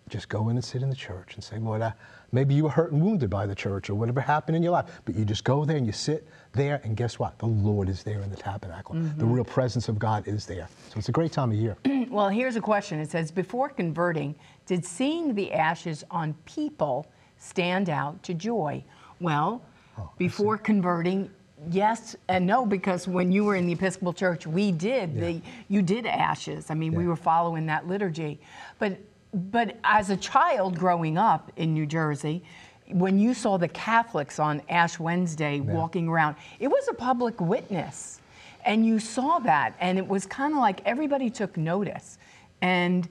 Just 0.09 0.29
go 0.29 0.49
in 0.49 0.57
and 0.57 0.65
sit 0.65 0.83
in 0.83 0.89
the 0.89 0.95
church 0.97 1.35
and 1.35 1.43
say, 1.43 1.59
Lord, 1.59 1.83
I, 1.83 1.93
maybe 2.33 2.55
you 2.55 2.65
were 2.65 2.71
hurt 2.71 2.93
and 2.93 3.03
wounded 3.03 3.29
by 3.29 3.47
the 3.47 3.55
church 3.55 3.91
or 3.91 3.95
whatever 3.95 4.21
happened 4.21 4.57
in 4.57 4.63
your 4.63 4.73
life, 4.73 4.87
but 5.05 5.17
you 5.17 5.25
just 5.25 5.43
go 5.45 5.65
there 5.65 5.77
and 5.77 5.87
you 5.87 5.93
sit 5.93 6.27
there, 6.53 6.81
and 6.85 6.97
guess 6.97 7.19
what? 7.19 7.39
The 7.39 7.47
Lord 7.47 7.89
is 7.89 8.03
there 8.03 8.21
in 8.21 8.31
the 8.31 8.37
tabernacle. 8.37 8.95
Mm-hmm. 8.95 9.19
The 9.19 9.25
real 9.27 9.45
presence 9.45 9.89
of 9.89 9.99
God 9.99 10.27
is 10.29 10.47
there. 10.47 10.69
So 10.91 10.99
it's 10.99 11.09
a 11.09 11.13
great 11.13 11.33
time 11.33 11.51
of 11.51 11.57
year. 11.57 11.77
Well, 12.09 12.29
here's 12.29 12.55
a 12.57 12.61
question. 12.61 13.01
It 13.01 13.11
says, 13.11 13.31
before 13.33 13.69
converting, 13.69 14.37
did 14.65 14.85
seeing 14.87 15.35
the 15.35 15.53
ashes 15.53 16.05
on 16.11 16.35
people 16.47 17.07
stand 17.37 17.91
out 17.91 18.23
to 18.23 18.33
joy? 18.35 18.83
Well, 19.21 19.63
Oh, 19.99 20.11
before 20.19 20.57
converting, 20.59 21.31
yes 21.71 22.15
and 22.29 22.47
no, 22.47 22.65
because 22.67 23.09
when 23.09 23.33
you 23.33 23.45
were 23.45 23.57
in 23.57 23.67
the 23.67 23.73
Episcopal 23.73 24.13
Church, 24.13 24.47
we 24.47 24.71
did 24.73 25.13
Yeah. 25.15 25.21
the 25.21 25.43
you 25.69 25.83
did 25.83 26.07
ashes. 26.07 26.71
I 26.71 26.75
mean, 26.75 26.95
we 26.95 27.07
were 27.09 27.17
following 27.17 27.67
that 27.67 27.87
liturgy. 27.89 28.39
But 28.79 28.99
but 29.37 29.77
as 29.85 30.09
a 30.09 30.17
child 30.17 30.79
growing 30.79 31.19
up 31.19 31.53
in 31.57 31.75
New 31.75 31.87
Jersey, 31.87 32.43
when 32.89 33.19
you 33.19 33.35
saw 33.35 33.59
the 33.59 33.69
Catholics 33.69 34.39
on 34.39 34.63
Ash 34.69 34.99
Wednesday 34.99 35.61
walking 35.61 36.09
around, 36.09 36.37
it 36.59 36.69
was 36.69 36.89
a 36.89 36.95
public 36.95 37.41
witness. 37.41 38.21
And 38.65 38.87
you 38.87 38.99
saw 38.99 39.39
that, 39.41 39.75
and 39.79 39.99
it 39.99 40.07
was 40.07 40.27
kind 40.27 40.53
of 40.53 40.59
like 40.59 40.81
everybody 40.85 41.31
took 41.31 41.57
notice. 41.57 42.19
And 42.63 43.09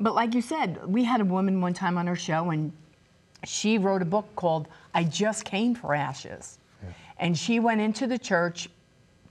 but 0.00 0.14
like 0.14 0.34
you 0.34 0.42
said, 0.42 0.84
we 0.86 1.02
had 1.04 1.20
a 1.20 1.24
woman 1.24 1.60
one 1.60 1.74
time 1.74 1.96
on 1.96 2.08
our 2.08 2.16
show, 2.16 2.50
and 2.50 2.72
she 3.44 3.78
wrote 3.78 4.02
a 4.02 4.04
book 4.04 4.26
called 4.36 4.68
I 4.94 5.04
Just 5.04 5.44
Came 5.44 5.74
for 5.74 5.94
Ashes. 5.94 6.58
And 7.20 7.36
she 7.36 7.58
went 7.58 7.80
into 7.80 8.06
the 8.06 8.18
church 8.18 8.68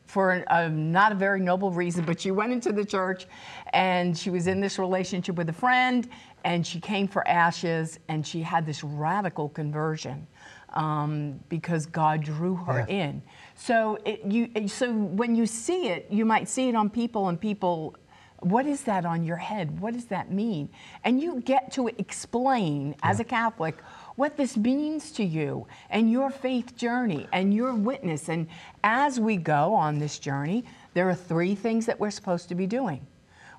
for 0.08 0.44
a, 0.50 0.70
not 0.70 1.12
a 1.12 1.16
very 1.16 1.40
noble 1.40 1.72
reason, 1.72 2.06
but 2.06 2.20
she 2.20 2.32
went 2.32 2.52
into 2.52 2.72
the 2.72 2.84
church 2.84 3.28
and 3.74 4.18
she 4.18 4.30
was 4.30 4.48
in 4.48 4.60
this 4.60 4.80
relationship 4.80 5.36
with 5.36 5.50
a 5.50 5.54
friend 5.54 6.10
and 6.44 6.66
she 6.66 6.80
came 6.80 7.08
for 7.08 7.28
ashes 7.28 8.00
and 8.08 8.26
she 8.26 8.42
had 8.42 8.66
this 8.66 8.84
radical 8.84 9.50
conversion 9.50 10.28
um, 10.74 11.40
because 11.50 11.86
God 11.86 12.22
drew 12.22 12.56
her 12.56 12.86
Yeah. 12.88 12.96
in. 12.96 13.22
So, 13.56 13.98
it, 14.06 14.24
you, 14.26 14.68
so 14.68 14.94
when 14.94 15.36
you 15.36 15.46
see 15.46 15.88
it, 15.88 16.08
you 16.10 16.26
might 16.26 16.48
see 16.48 16.70
it 16.70 16.76
on 16.76 16.90
people 16.90 17.30
and 17.30 17.40
people 17.40 17.96
what 18.42 18.68
is 18.68 18.84
that 18.84 19.04
on 19.04 19.24
your 19.24 19.38
head? 19.38 19.80
What 19.80 19.96
does 19.96 20.06
that 20.06 20.32
mean? 20.32 20.70
And 21.04 21.20
you 21.20 21.42
get 21.42 21.72
to 21.72 21.88
explain 21.98 22.96
as 23.02 23.20
a 23.20 23.24
Catholic 23.24 23.78
what 24.16 24.38
this 24.38 24.56
means 24.58 25.12
to 25.14 25.24
you 25.24 25.66
and 25.90 26.12
your 26.12 26.30
faith 26.30 26.76
journey 26.76 27.28
and 27.34 27.52
your 27.54 27.74
witness. 27.74 28.30
And 28.30 28.48
as 28.84 29.20
we 29.20 29.38
go 29.38 29.74
on 29.74 29.98
this 29.98 30.20
journey, 30.20 30.66
there 30.94 31.10
are 31.10 31.16
three 31.16 31.56
things 31.56 31.88
that 31.88 32.00
we're 32.00 32.12
supposed 32.12 32.48
to 32.50 32.56
be 32.56 32.68
doing. 32.68 33.06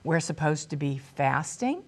We're 0.05 0.21
supposed 0.21 0.71
to 0.71 0.77
be 0.77 0.99
fasting, 0.99 1.83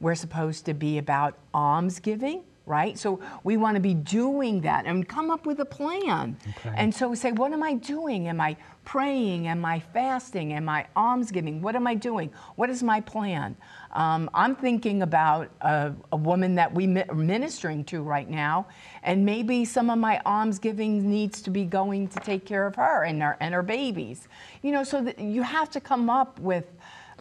we're 0.00 0.14
supposed 0.14 0.64
to 0.66 0.74
be 0.74 0.98
about 0.98 1.38
almsgiving, 1.52 2.42
right? 2.66 2.98
So 2.98 3.20
we 3.42 3.56
want 3.56 3.74
to 3.74 3.80
be 3.80 3.94
doing 3.94 4.60
that 4.62 4.86
and 4.86 5.08
come 5.08 5.30
up 5.30 5.44
with 5.44 5.60
a 5.60 5.64
plan. 5.64 6.36
Okay. 6.58 6.72
And 6.76 6.94
so 6.94 7.08
we 7.08 7.16
say, 7.16 7.32
what 7.32 7.52
am 7.52 7.62
I 7.62 7.74
doing? 7.74 8.28
Am 8.28 8.40
I 8.40 8.56
praying? 8.84 9.48
Am 9.48 9.64
I 9.64 9.80
fasting? 9.80 10.52
Am 10.52 10.68
I 10.68 10.86
almsgiving? 10.96 11.60
What 11.60 11.76
am 11.76 11.86
I 11.86 11.94
doing? 11.94 12.30
What 12.56 12.70
is 12.70 12.82
my 12.82 13.00
plan? 13.00 13.56
Um, 13.92 14.30
I'm 14.32 14.54
thinking 14.54 15.02
about 15.02 15.50
a, 15.60 15.92
a 16.12 16.16
woman 16.16 16.54
that 16.54 16.72
we 16.72 16.86
mi- 16.86 17.04
are 17.08 17.14
ministering 17.14 17.84
to 17.86 18.02
right 18.02 18.28
now, 18.30 18.68
and 19.02 19.26
maybe 19.26 19.64
some 19.64 19.90
of 19.90 19.98
my 19.98 20.20
almsgiving 20.24 21.10
needs 21.10 21.42
to 21.42 21.50
be 21.50 21.64
going 21.64 22.08
to 22.08 22.20
take 22.20 22.46
care 22.46 22.66
of 22.66 22.76
her 22.76 23.02
and 23.02 23.20
her 23.20 23.36
and 23.40 23.52
her 23.52 23.62
babies. 23.62 24.28
You 24.62 24.72
know, 24.72 24.84
so 24.84 25.02
that 25.02 25.18
you 25.18 25.42
have 25.42 25.70
to 25.70 25.80
come 25.80 26.08
up 26.08 26.38
with, 26.38 26.66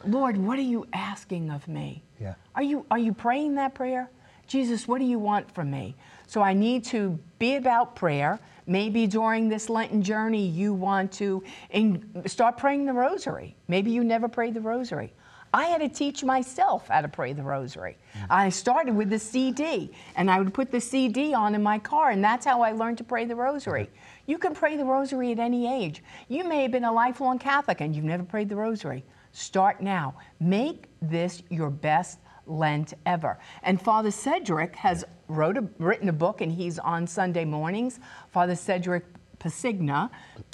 Lord, 0.05 0.37
what 0.37 0.59
are 0.59 0.63
you 0.63 0.87
asking 0.93 1.49
of 1.49 1.67
me? 1.67 2.03
Yeah. 2.19 2.35
Are 2.55 2.63
you 2.63 2.85
are 2.91 2.97
you 2.97 3.13
praying 3.13 3.55
that 3.55 3.73
prayer? 3.73 4.09
Jesus, 4.47 4.87
what 4.87 4.99
do 4.99 5.05
you 5.05 5.19
want 5.19 5.53
from 5.53 5.69
me? 5.69 5.95
So 6.27 6.41
I 6.41 6.53
need 6.53 6.83
to 6.85 7.19
be 7.37 7.55
about 7.55 7.95
prayer. 7.95 8.39
Maybe 8.65 9.05
during 9.07 9.47
this 9.47 9.69
Lenten 9.69 10.01
journey, 10.01 10.47
you 10.47 10.73
want 10.73 11.11
to 11.13 11.43
in, 11.69 12.23
start 12.27 12.57
praying 12.57 12.85
the 12.85 12.93
rosary. 12.93 13.55
Maybe 13.67 13.91
you 13.91 14.03
never 14.03 14.27
prayed 14.27 14.55
the 14.55 14.61
rosary. 14.61 15.13
I 15.53 15.65
had 15.65 15.81
to 15.81 15.89
teach 15.89 16.23
myself 16.23 16.87
how 16.87 17.01
to 17.01 17.07
pray 17.07 17.33
the 17.33 17.43
rosary. 17.43 17.97
Mm. 18.13 18.25
I 18.29 18.49
started 18.49 18.95
with 18.95 19.09
the 19.09 19.17
CD, 19.17 19.91
and 20.15 20.29
I 20.29 20.39
would 20.39 20.53
put 20.53 20.69
the 20.69 20.81
CD 20.81 21.33
on 21.33 21.55
in 21.55 21.63
my 21.63 21.79
car, 21.79 22.11
and 22.11 22.23
that's 22.23 22.45
how 22.45 22.61
I 22.61 22.71
learned 22.71 22.99
to 22.99 23.03
pray 23.03 23.25
the 23.25 23.35
rosary. 23.35 23.89
You 24.27 24.37
can 24.37 24.53
pray 24.53 24.77
the 24.77 24.85
rosary 24.85 25.31
at 25.31 25.39
any 25.39 25.67
age. 25.67 26.03
You 26.27 26.43
may 26.43 26.61
have 26.61 26.71
been 26.71 26.83
a 26.83 26.91
lifelong 26.91 27.39
Catholic 27.39 27.81
and 27.81 27.95
you've 27.95 28.05
never 28.05 28.23
prayed 28.23 28.47
the 28.47 28.55
rosary. 28.55 29.03
Start 29.31 29.81
now. 29.81 30.15
Make 30.39 30.89
this 31.01 31.43
your 31.49 31.69
best 31.69 32.19
Lent 32.47 32.95
ever. 33.05 33.37
And 33.63 33.81
Father 33.81 34.11
Cedric 34.11 34.75
has 34.75 35.05
wrote 35.27 35.57
a, 35.57 35.67
written 35.77 36.09
a 36.09 36.13
book, 36.13 36.41
and 36.41 36.51
he's 36.51 36.79
on 36.79 37.05
Sunday 37.05 37.45
mornings. 37.45 37.99
Father 38.31 38.55
Cedric 38.55 39.05
Pisegna, 39.39 40.09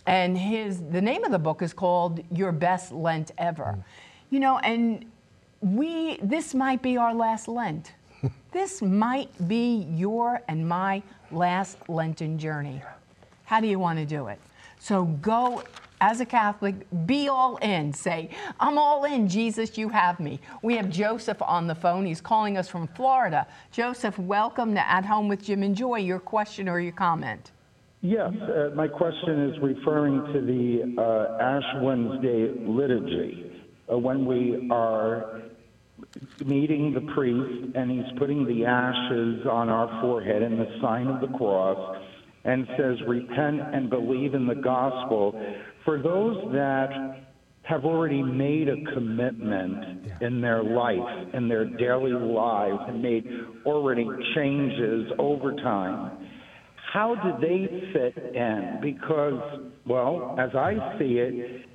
and 0.05 0.37
his 0.37 0.81
the 0.91 1.01
name 1.01 1.23
of 1.23 1.31
the 1.31 1.39
book 1.39 1.61
is 1.61 1.73
called 1.73 2.21
Your 2.31 2.51
Best 2.51 2.91
Lent 2.91 3.31
Ever. 3.37 3.83
You 4.29 4.39
know, 4.39 4.59
and 4.59 5.05
we 5.61 6.17
this 6.21 6.53
might 6.53 6.81
be 6.81 6.97
our 6.97 7.13
last 7.13 7.47
Lent. 7.47 7.93
this 8.51 8.81
might 8.81 9.47
be 9.47 9.87
your 9.89 10.41
and 10.47 10.67
my 10.67 11.01
last 11.31 11.77
Lenten 11.89 12.37
journey. 12.37 12.81
How 13.45 13.59
do 13.59 13.67
you 13.67 13.79
want 13.79 13.99
to 13.99 14.05
do 14.05 14.27
it? 14.27 14.39
So 14.79 15.05
go 15.05 15.63
as 16.01 16.19
a 16.19 16.25
Catholic, 16.25 16.75
be 17.05 17.27
all 17.27 17.57
in. 17.57 17.93
Say, 17.93 18.29
I'm 18.59 18.77
all 18.77 19.05
in, 19.05 19.27
Jesus, 19.27 19.77
you 19.77 19.89
have 19.89 20.19
me. 20.19 20.39
We 20.61 20.75
have 20.75 20.89
Joseph 20.89 21.41
on 21.41 21.67
the 21.67 21.75
phone. 21.75 22.05
He's 22.05 22.21
calling 22.21 22.57
us 22.57 22.67
from 22.67 22.87
Florida. 22.87 23.47
Joseph, 23.71 24.17
welcome 24.19 24.73
to 24.75 24.87
At 24.87 25.05
Home 25.05 25.27
with 25.27 25.43
Jim 25.43 25.63
and 25.63 25.75
Joy. 25.75 25.99
Your 25.99 26.19
question 26.19 26.67
or 26.67 26.79
your 26.79 26.91
comment? 26.91 27.51
Yes, 28.01 28.31
uh, 28.41 28.69
my 28.75 28.87
question 28.87 29.49
is 29.49 29.59
referring 29.61 30.31
to 30.33 30.41
the 30.41 31.01
uh, 31.01 31.41
Ash 31.41 31.81
Wednesday 31.81 32.51
liturgy. 32.59 33.51
Uh, 33.91 33.97
when 33.97 34.25
we 34.25 34.67
are 34.71 35.41
meeting 36.45 36.93
the 36.93 37.01
priest 37.13 37.75
and 37.75 37.89
he's 37.89 38.19
putting 38.19 38.45
the 38.45 38.65
ashes 38.65 39.47
on 39.49 39.69
our 39.69 40.01
forehead 40.01 40.41
in 40.41 40.57
the 40.57 40.67
sign 40.81 41.07
of 41.07 41.21
the 41.21 41.35
cross 41.37 41.97
and 42.43 42.67
says, 42.77 42.97
Repent 43.07 43.61
and 43.73 43.89
believe 43.89 44.33
in 44.33 44.45
the 44.45 44.55
gospel. 44.55 45.33
For 45.85 46.01
those 46.01 46.51
that 46.53 47.23
have 47.63 47.85
already 47.85 48.21
made 48.21 48.67
a 48.67 48.75
commitment 48.93 50.11
in 50.21 50.41
their 50.41 50.63
life, 50.63 51.29
in 51.33 51.47
their 51.47 51.65
daily 51.65 52.11
lives, 52.11 52.79
and 52.87 53.01
made 53.01 53.25
already 53.65 54.07
changes 54.35 55.11
over 55.17 55.53
time 55.55 56.25
how 56.95 57.13
do 57.13 57.45
they 57.45 57.91
fit 57.91 58.35
in? 58.35 58.79
Because, 58.81 59.67
well, 59.85 60.37
as 60.39 60.55
I 60.55 60.97
see 60.97 61.17
it, 61.17 61.65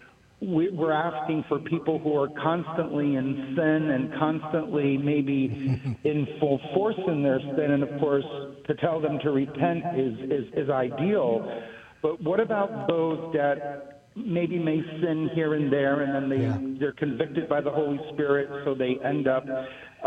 we- 0.40 0.70
we're 0.70 0.92
asking 0.92 1.42
for 1.42 1.58
people 1.58 1.98
who 1.98 2.16
are 2.16 2.28
constantly 2.28 3.16
in 3.16 3.54
sin 3.54 3.90
and 3.90 4.14
constantly 4.14 4.96
maybe 4.96 5.98
in 6.04 6.26
full 6.38 6.58
force 6.72 6.96
in 7.06 7.22
their 7.22 7.38
sin. 7.38 7.70
And 7.70 7.82
of 7.82 8.00
course, 8.00 8.24
to 8.66 8.74
tell 8.76 8.98
them 8.98 9.18
to 9.18 9.30
repent 9.30 9.84
is, 9.94 10.18
is, 10.30 10.54
is 10.54 10.70
ideal. 10.70 11.62
But 12.00 12.22
what 12.22 12.40
about 12.40 12.88
those 12.88 13.34
that 13.34 13.99
maybe 14.16 14.58
may 14.58 14.80
sin 15.00 15.30
here 15.34 15.54
and 15.54 15.72
there 15.72 16.00
and 16.00 16.14
then 16.14 16.28
they, 16.28 16.44
Yeah. 16.44 16.58
they're 16.78 16.92
convicted 16.92 17.48
by 17.48 17.60
the 17.60 17.70
Holy 17.70 18.00
Spirit, 18.12 18.48
so 18.64 18.74
they 18.74 18.98
end 19.04 19.28
up 19.28 19.46
uh, 19.48 20.06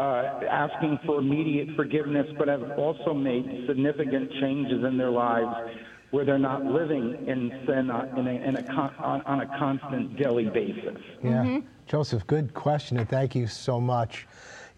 asking 0.50 1.00
for 1.06 1.20
immediate 1.20 1.76
forgiveness, 1.76 2.28
but 2.38 2.48
have 2.48 2.72
also 2.78 3.14
made 3.14 3.66
significant 3.68 4.32
changes 4.42 4.84
in 4.84 4.98
their 4.98 5.12
lives 5.12 5.72
where 6.12 6.26
they're 6.26 6.38
not 6.38 6.64
living 6.64 7.26
in 7.28 7.52
sin 7.66 7.90
on, 7.90 8.18
in 8.20 8.28
a, 8.28 8.32
in 8.32 8.56
a 8.58 8.64
con, 8.64 8.94
on, 9.00 9.22
on 9.24 9.42
a 9.42 9.48
constant 9.58 10.16
daily 10.18 10.46
basis. 10.46 10.98
Yeah. 11.24 11.60
Joseph, 11.88 12.26
good 12.28 12.54
question, 12.54 12.98
and 12.98 13.10
thank 13.10 13.36
you 13.36 13.48
so 13.48 13.82
much. 13.82 14.28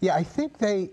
Yeah, 0.00 0.14
I 0.14 0.22
think 0.22 0.58
they 0.58 0.90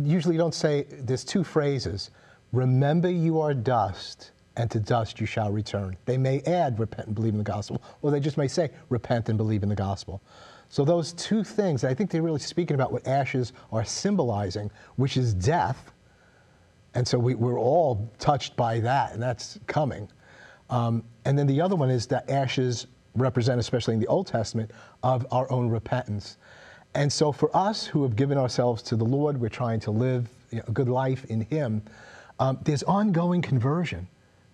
usually 0.00 0.36
don't 0.36 0.54
say, 0.54 0.86
there's 0.90 1.24
two 1.24 1.44
phrases 1.44 2.10
remember 2.52 3.10
you 3.10 3.40
are 3.40 3.52
dust, 3.52 4.30
and 4.58 4.70
to 4.70 4.80
dust 4.80 5.20
you 5.20 5.26
shall 5.26 5.50
return. 5.50 5.96
They 6.04 6.18
may 6.18 6.40
add 6.40 6.78
repent 6.78 7.06
and 7.06 7.14
believe 7.14 7.32
in 7.32 7.38
the 7.38 7.44
gospel, 7.44 7.80
or 8.02 8.10
they 8.10 8.20
just 8.20 8.36
may 8.36 8.48
say 8.48 8.70
repent 8.90 9.28
and 9.30 9.38
believe 9.38 9.62
in 9.62 9.68
the 9.68 9.74
gospel. 9.74 10.20
So, 10.68 10.84
those 10.84 11.14
two 11.14 11.42
things, 11.44 11.82
I 11.84 11.94
think 11.94 12.10
they're 12.10 12.20
really 12.20 12.40
speaking 12.40 12.74
about 12.74 12.92
what 12.92 13.06
ashes 13.06 13.54
are 13.72 13.84
symbolizing, 13.84 14.70
which 14.96 15.16
is 15.16 15.32
death. 15.32 15.92
And 16.94 17.06
so 17.06 17.18
we, 17.18 17.34
we're 17.34 17.58
all 17.58 18.10
touched 18.18 18.56
by 18.56 18.80
that, 18.80 19.12
and 19.12 19.22
that's 19.22 19.58
coming. 19.66 20.08
Um, 20.68 21.04
and 21.24 21.38
then 21.38 21.46
the 21.46 21.60
other 21.60 21.76
one 21.76 21.90
is 21.90 22.06
that 22.08 22.28
ashes 22.28 22.86
represent, 23.14 23.60
especially 23.60 23.94
in 23.94 24.00
the 24.00 24.06
Old 24.08 24.26
Testament, 24.26 24.70
of 25.02 25.26
our 25.30 25.50
own 25.50 25.68
repentance. 25.68 26.36
And 26.94 27.10
so 27.10 27.30
for 27.32 27.54
us 27.56 27.86
who 27.86 28.02
have 28.02 28.16
given 28.16 28.36
ourselves 28.36 28.82
to 28.84 28.96
the 28.96 29.04
Lord, 29.04 29.40
we're 29.40 29.48
trying 29.48 29.80
to 29.80 29.90
live 29.90 30.28
you 30.50 30.58
know, 30.58 30.64
a 30.66 30.72
good 30.72 30.88
life 30.88 31.24
in 31.26 31.42
Him, 31.42 31.82
um, 32.40 32.58
there's 32.64 32.82
ongoing 32.82 33.42
conversion. 33.42 34.08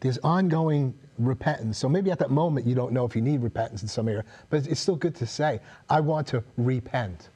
There's 0.05 0.19
ongoing 0.19 0.93
repentance. 1.17 1.79
So 1.79 1.89
maybe 1.89 2.11
at 2.11 2.19
that 2.19 2.31
moment 2.31 2.67
you 2.67 2.75
don't 2.75 2.93
know 2.93 3.07
if 3.07 3.17
you 3.17 3.23
need 3.23 3.43
repentance 3.43 3.81
in 3.81 3.89
some 3.89 4.07
area, 4.07 4.23
but 4.51 4.67
it's 4.67 4.79
still 4.79 4.97
good 4.97 5.15
to 5.15 5.27
say, 5.27 5.61
I 5.89 6.01
want 6.01 6.27
to 6.29 6.45
repent. 6.59 7.31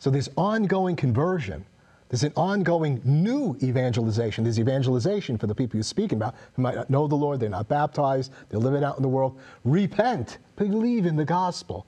So 0.00 0.10
there's 0.10 0.28
ongoing 0.36 0.96
conversion 0.96 1.64
There's 2.08 2.22
an 2.22 2.32
ongoing 2.36 3.00
new 3.04 3.56
evangelization. 3.62 4.44
There's 4.44 4.58
evangelization 4.58 5.36
for 5.36 5.46
the 5.46 5.54
people 5.54 5.76
you're 5.76 5.84
speaking 5.84 6.16
about 6.16 6.34
who 6.54 6.62
might 6.62 6.74
not 6.74 6.88
know 6.88 7.06
the 7.06 7.14
Lord, 7.14 7.38
they're 7.40 7.50
not 7.50 7.68
baptized, 7.68 8.32
they're 8.48 8.60
living 8.60 8.82
out 8.82 8.96
in 8.96 9.02
the 9.02 9.08
world. 9.08 9.38
Repent, 9.64 10.38
believe 10.56 11.04
in 11.04 11.16
the 11.16 11.24
gospel. 11.24 11.86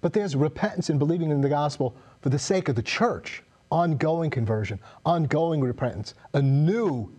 But 0.00 0.12
there's 0.12 0.36
repentance 0.36 0.90
and 0.90 0.98
believing 0.98 1.30
in 1.30 1.40
the 1.40 1.48
gospel 1.48 1.96
for 2.20 2.28
the 2.28 2.38
sake 2.38 2.68
of 2.68 2.76
the 2.76 2.82
church, 2.82 3.42
ongoing 3.70 4.30
conversion, 4.30 4.78
ongoing 5.04 5.60
repentance, 5.60 6.14
a 6.34 6.40
new 6.40 7.12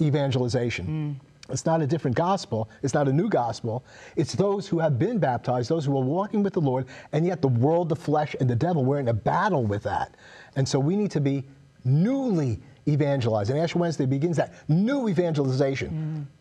evangelization. 0.00 1.20
Mm. 1.20 1.27
It's 1.48 1.64
not 1.64 1.80
a 1.80 1.86
different 1.86 2.16
gospel. 2.16 2.68
It's 2.82 2.94
not 2.94 3.08
a 3.08 3.12
new 3.12 3.28
gospel. 3.28 3.84
It's 4.16 4.34
those 4.34 4.68
who 4.68 4.78
have 4.78 4.98
been 4.98 5.18
baptized, 5.18 5.70
those 5.70 5.84
who 5.84 5.96
are 5.96 6.04
walking 6.04 6.42
with 6.42 6.52
the 6.52 6.60
Lord, 6.60 6.86
and 7.12 7.26
yet 7.26 7.40
the 7.40 7.48
world, 7.48 7.88
the 7.88 7.96
flesh, 7.96 8.36
and 8.40 8.48
the 8.48 8.56
devil, 8.56 8.84
we're 8.84 9.00
in 9.00 9.08
a 9.08 9.14
battle 9.14 9.64
with 9.64 9.82
that. 9.84 10.14
And 10.56 10.68
so 10.68 10.78
we 10.78 10.96
need 10.96 11.10
to 11.12 11.20
be 11.20 11.44
newly 11.84 12.60
evangelized. 12.86 13.50
And 13.50 13.58
Ash 13.58 13.74
Wednesday 13.74 14.06
begins 14.06 14.36
that 14.36 14.54
new 14.68 15.08
evangelization. 15.08 16.28
Mm. 16.30 16.38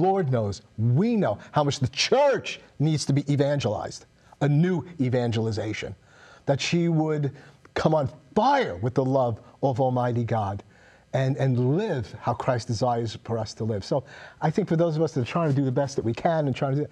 Lord 0.00 0.30
knows, 0.30 0.62
we 0.78 1.16
know 1.16 1.38
how 1.52 1.64
much 1.64 1.80
the 1.80 1.88
church 1.88 2.60
needs 2.78 3.04
to 3.06 3.12
be 3.12 3.30
evangelized, 3.32 4.06
a 4.40 4.48
new 4.48 4.84
evangelization. 5.00 5.94
That 6.46 6.60
she 6.60 6.88
would 6.88 7.32
come 7.74 7.94
on 7.94 8.08
fire 8.34 8.76
with 8.76 8.94
the 8.94 9.04
love 9.04 9.40
of 9.62 9.80
Almighty 9.80 10.24
God 10.24 10.62
and, 11.12 11.36
and 11.36 11.76
live 11.76 12.14
how 12.20 12.34
Christ 12.34 12.66
desires 12.66 13.18
for 13.24 13.38
us 13.38 13.54
to 13.54 13.64
live. 13.64 13.84
So 13.84 14.04
I 14.40 14.50
think 14.50 14.68
for 14.68 14.76
those 14.76 14.96
of 14.96 15.02
us 15.02 15.12
that 15.12 15.22
are 15.22 15.24
trying 15.24 15.50
to 15.50 15.56
do 15.56 15.64
the 15.64 15.72
best 15.72 15.96
that 15.96 16.04
we 16.04 16.12
can 16.12 16.46
and 16.46 16.54
trying 16.54 16.76
to 16.76 16.82
do, 16.82 16.88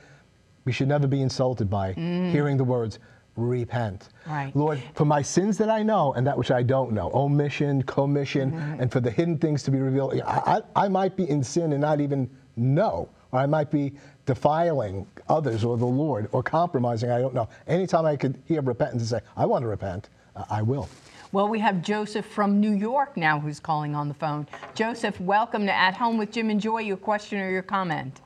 we 0.65 0.73
should 0.73 0.89
never 0.89 1.07
be 1.07 1.23
insulted 1.23 1.71
by 1.71 1.95
mm. 1.95 2.31
hearing 2.31 2.57
the 2.57 2.65
words, 2.65 2.99
repent. 3.37 4.09
Right. 4.27 4.55
Lord, 4.57 4.83
for 4.95 5.05
my 5.05 5.23
sins 5.23 5.59
that 5.59 5.69
I 5.69 5.83
know 5.83 6.15
and 6.15 6.27
that 6.27 6.37
which 6.37 6.51
I 6.51 6.63
don't 6.63 6.93
know, 6.93 7.11
omission, 7.15 7.83
commission, 7.83 8.53
mm-hmm. 8.53 8.83
and 8.83 8.91
for 8.91 9.01
the 9.01 9.11
hidden 9.11 9.39
things 9.39 9.63
to 9.65 9.71
be 9.71 9.79
revealed, 9.79 10.21
I, 10.23 10.63
I, 10.77 10.85
I 10.85 10.89
might 10.89 11.17
be 11.17 11.29
in 11.29 11.45
sin 11.45 11.73
and 11.73 11.81
not 11.81 12.01
even 12.01 12.29
know, 12.57 13.09
or 13.33 13.39
I 13.39 13.47
might 13.47 13.71
be 13.71 13.93
defiling 14.25 15.07
others 15.29 15.65
or 15.65 15.77
the 15.77 15.87
Lord 15.87 16.29
or 16.33 16.43
compromising, 16.43 17.11
I 17.11 17.19
don't 17.19 17.35
know. 17.35 17.49
Anytime 17.67 18.07
I 18.07 18.17
could 18.17 18.43
hear 18.47 18.63
repentance 18.63 19.03
and 19.03 19.21
say, 19.21 19.27
I 19.37 19.47
want 19.47 19.63
to 19.63 19.69
repent, 19.69 20.09
uh, 20.35 20.45
I 20.51 20.63
will. 20.63 20.89
Well, 21.37 21.51
we 21.51 21.59
have 21.59 21.83
Joseph 21.83 22.25
from 22.25 22.61
New 22.61 22.73
York 22.73 23.15
now 23.15 23.39
who's 23.39 23.61
calling 23.61 23.95
on 23.95 24.09
the 24.09 24.15
phone. 24.15 24.47
Joseph, 24.75 25.21
welcome 25.21 25.67
to 25.67 25.75
At 25.75 25.95
Home 25.95 26.17
with 26.17 26.33
Jim 26.33 26.49
and 26.49 26.59
Joy. 26.59 26.79
Your 26.79 26.97
question 26.97 27.39
or 27.39 27.51
your 27.51 27.61
comment? 27.61 28.23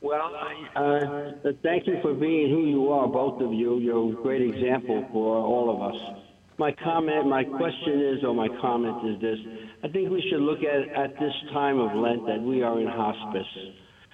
Well, 0.00 0.34
uh, 0.74 1.52
thank 1.62 1.86
you 1.86 2.00
for 2.02 2.14
being 2.14 2.50
who 2.50 2.66
you 2.66 2.88
are, 2.90 3.06
both 3.06 3.40
of 3.40 3.52
you. 3.52 3.78
You're 3.78 4.10
a 4.10 4.22
great 4.24 4.42
example 4.42 5.06
for 5.12 5.36
all 5.36 5.70
of 5.70 5.94
us. 5.94 6.00
My 6.58 6.72
comment, 6.82 7.28
my 7.28 7.44
question 7.44 8.00
is, 8.00 8.24
or 8.24 8.34
my 8.34 8.48
comment 8.60 9.06
is 9.06 9.20
this: 9.20 9.38
I 9.84 9.88
think 9.88 10.10
we 10.10 10.20
should 10.28 10.40
look 10.40 10.64
at 10.64 11.00
at 11.00 11.16
this 11.20 11.34
time 11.52 11.78
of 11.78 11.94
Lent 11.94 12.26
that 12.26 12.40
we 12.40 12.60
are 12.60 12.80
in 12.80 12.88
hospice 12.88 13.46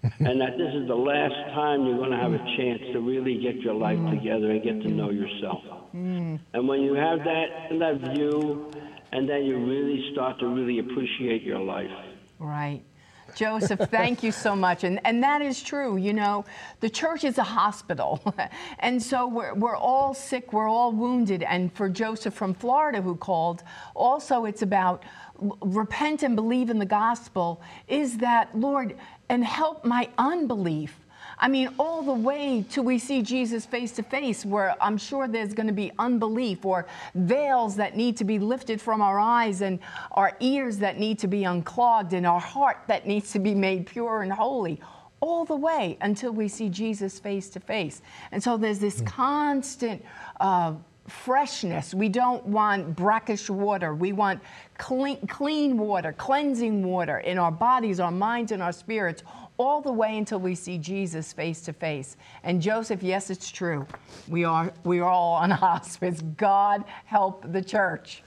and 0.19 0.41
that 0.41 0.59
this 0.59 0.75
is 0.75 0.89
the 0.89 0.95
last 0.95 1.35
time 1.55 1.87
you're 1.87 1.97
going 1.97 2.11
to 2.11 2.17
have 2.17 2.33
a 2.33 2.45
chance 2.57 2.81
to 2.93 3.01
really 3.01 3.39
get 3.41 3.57
your 3.57 3.75
life 3.75 3.99
together 4.11 4.51
and 4.51 4.63
get 4.63 4.83
to 4.83 4.89
know 4.89 5.11
yourself. 5.11 5.63
Mm. 5.95 6.41
And 6.55 6.69
when 6.69 6.81
you 6.81 6.95
have 6.95 7.19
that 7.21 7.47
that 7.79 8.15
view, 8.15 8.71
and 9.13 9.29
then 9.29 9.45
you 9.45 9.59
really 9.59 10.11
start 10.13 10.41
to 10.41 10.49
really 10.49 10.81
appreciate 10.81 11.43
your 11.43 11.61
life. 11.61 11.91
Right. 12.39 12.83
Joseph, 13.35 13.81
thank 13.91 14.23
you 14.23 14.33
so 14.33 14.55
much. 14.55 14.85
And, 14.85 15.01
and 15.05 15.23
that 15.23 15.43
is 15.43 15.63
true. 15.63 15.97
You 15.97 16.13
know, 16.13 16.45
the 16.81 16.91
church 16.91 17.25
is 17.25 17.39
a 17.39 17.43
hospital. 17.43 18.35
and 18.79 19.03
so 19.03 19.27
we're, 19.27 19.55
we're 19.55 19.77
all 19.77 20.15
sick, 20.15 20.53
we're 20.53 20.69
all 20.69 20.93
wounded. 20.93 21.43
And 21.43 21.73
for 21.73 21.88
Joseph 21.88 22.35
from 22.35 22.55
Florida 22.55 23.01
who 23.01 23.17
called, 23.17 23.62
also 23.95 24.45
it's 24.45 24.62
about 24.62 25.05
repent 25.61 26.23
and 26.23 26.37
believe 26.37 26.71
in 26.71 26.79
the 26.79 26.87
gospel 26.87 27.62
is 27.88 28.19
that, 28.19 28.57
Lord, 28.57 28.97
and 29.33 29.42
help 29.42 29.83
my 29.83 30.11
unbelief. 30.18 30.95
I 31.38 31.49
mean, 31.49 31.71
all 31.79 32.03
the 32.03 32.12
way 32.12 32.66
till 32.68 32.85
we 32.85 32.99
see 32.99 33.23
Jesus 33.23 33.64
face 33.64 33.92
to 33.92 34.03
face, 34.03 34.45
where 34.45 34.77
I'm 34.79 34.99
sure 34.99 35.27
there's 35.27 35.55
going 35.55 35.68
to 35.68 35.73
be 35.73 35.90
unbelief 35.99 36.66
or 36.66 36.87
veils 37.14 37.75
that 37.77 37.97
need 37.97 38.18
to 38.18 38.25
be 38.25 38.38
lifted 38.38 38.79
from 38.79 39.01
our 39.01 39.18
eyes 39.18 39.62
and 39.62 39.79
our 40.12 40.37
ears 40.40 40.77
that 40.79 40.99
need 40.99 41.18
to 41.21 41.29
be 41.29 41.45
unclogged 41.45 42.12
and 42.12 42.27
our 42.27 42.38
heart 42.38 42.83
that 42.88 43.07
needs 43.07 43.33
to 43.33 43.38
be 43.38 43.55
made 43.55 43.87
pure 43.87 44.21
and 44.21 44.31
holy 44.31 44.79
all 45.21 45.47
the 45.47 45.57
way 45.57 45.97
until 46.03 46.33
we 46.33 46.47
see 46.47 46.68
Jesus 46.68 47.18
face 47.18 47.49
to 47.51 47.61
face. 47.61 48.03
And 48.33 48.42
so 48.42 48.59
there's 48.59 48.81
this 48.81 49.01
mm. 49.01 49.07
constant 49.07 50.05
uh, 50.40 50.75
freshness. 51.09 51.95
We 51.95 52.09
don't 52.09 52.45
want 52.47 52.95
brackish 52.95 53.51
water. 53.51 53.95
We 53.95 54.12
want 54.12 54.41
clean, 54.79 55.27
clean 55.27 55.79
water, 55.79 56.12
cleansing 56.12 56.85
water 56.85 57.19
in 57.19 57.38
our 57.38 57.53
bodies, 57.53 58.01
our 58.01 58.11
minds, 58.11 58.53
and 58.53 58.62
our 58.62 58.73
spirits, 58.73 59.23
all 59.59 59.81
the 59.81 59.93
way 59.93 60.17
until 60.17 60.38
we 60.38 60.55
see 60.55 60.79
Jesus 60.79 61.33
face 61.33 61.61
to 61.62 61.73
face. 61.73 62.17
And 62.43 62.62
Joseph, 62.62 63.03
yes, 63.03 63.31
it's 63.31 63.51
true. 63.51 63.87
We 64.29 64.45
are, 64.45 64.73
we 64.85 65.01
are 65.01 65.09
all 65.09 65.35
on 65.35 65.51
hospice. 65.51 66.23
God 66.37 66.85
help 67.05 67.45
the 67.53 67.62
church. 67.62 68.23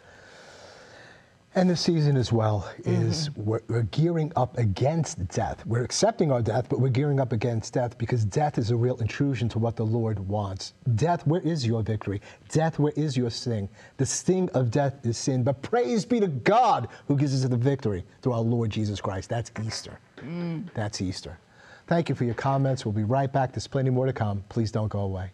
And 1.58 1.70
the 1.70 1.78
season 1.78 2.18
as 2.18 2.34
well 2.34 2.70
is 2.84 3.30
mm-hmm. 3.30 3.46
we're, 3.46 3.62
we're, 3.70 3.84
gearing 3.84 4.30
up 4.36 4.58
against 4.58 5.26
death. 5.30 5.66
We're 5.66 5.86
accepting 5.86 6.30
our 6.30 6.42
death, 6.42 6.68
but 6.68 6.82
we're 6.82 6.90
gearing 6.90 7.22
up 7.22 7.32
against 7.32 7.74
death 7.74 7.98
because 7.98 8.26
death 8.26 8.58
is 8.58 8.72
a 8.72 8.76
real 8.76 8.98
intrusion 8.98 9.48
to 9.50 9.60
what 9.60 9.78
the 9.78 9.86
Lord 9.86 10.20
wants. 10.20 10.74
Death, 10.96 11.26
where 11.26 11.40
is 11.40 11.66
your 11.66 11.82
victory? 11.82 12.20
Death, 12.50 12.78
where 12.78 12.92
is 12.98 13.16
your 13.16 13.30
sting? 13.30 13.70
The 13.96 14.06
sting 14.06 14.50
of 14.50 14.70
death 14.70 15.06
is 15.06 15.18
sin, 15.18 15.46
but 15.46 15.62
praise 15.62 16.04
be 16.04 16.20
to 16.20 16.28
God 16.28 16.90
who 17.08 17.16
gives 17.16 17.34
us 17.34 17.50
the 17.50 17.56
victory 17.56 18.04
through 18.22 18.34
our 18.34 18.42
Lord 18.42 18.70
Jesus 18.70 19.00
Christ. 19.00 19.30
That's 19.30 19.50
Easter. 19.66 19.98
Mm. 20.18 20.66
That's 20.74 21.02
Easter. 21.02 21.40
Thank 21.88 22.10
you 22.10 22.16
for 22.16 22.26
your 22.26 22.36
comments. 22.36 22.84
We'll 22.84 22.92
be 22.92 23.06
right 23.06 23.32
back. 23.32 23.54
There's 23.54 23.68
plenty 23.68 23.92
more 23.92 24.08
to 24.08 24.14
come. 24.14 24.44
Please 24.50 24.72
don't 24.72 24.90
go 24.90 25.00
away. 25.00 25.32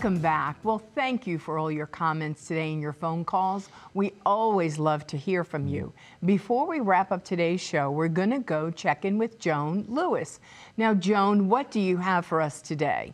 Welcome 0.00 0.22
back. 0.22 0.56
Well, 0.62 0.78
thank 0.94 1.26
you 1.26 1.38
for 1.38 1.58
all 1.58 1.70
your 1.70 1.84
comments 1.84 2.46
today 2.46 2.72
and 2.72 2.80
your 2.80 2.94
phone 2.94 3.22
calls. 3.22 3.68
We 3.92 4.14
always 4.24 4.78
love 4.78 5.06
to 5.08 5.18
hear 5.18 5.44
from 5.44 5.66
you. 5.66 5.92
Before 6.24 6.66
we 6.66 6.80
wrap 6.80 7.12
up 7.12 7.22
today's 7.22 7.60
show, 7.60 7.90
we're 7.90 8.08
going 8.08 8.30
to 8.30 8.38
go 8.38 8.70
check 8.70 9.04
in 9.04 9.18
with 9.18 9.38
Joan 9.38 9.84
Lewis. 9.88 10.40
Now, 10.78 10.94
Joan, 10.94 11.50
what 11.50 11.70
do 11.70 11.80
you 11.80 11.98
have 11.98 12.24
for 12.24 12.40
us 12.40 12.62
today? 12.62 13.12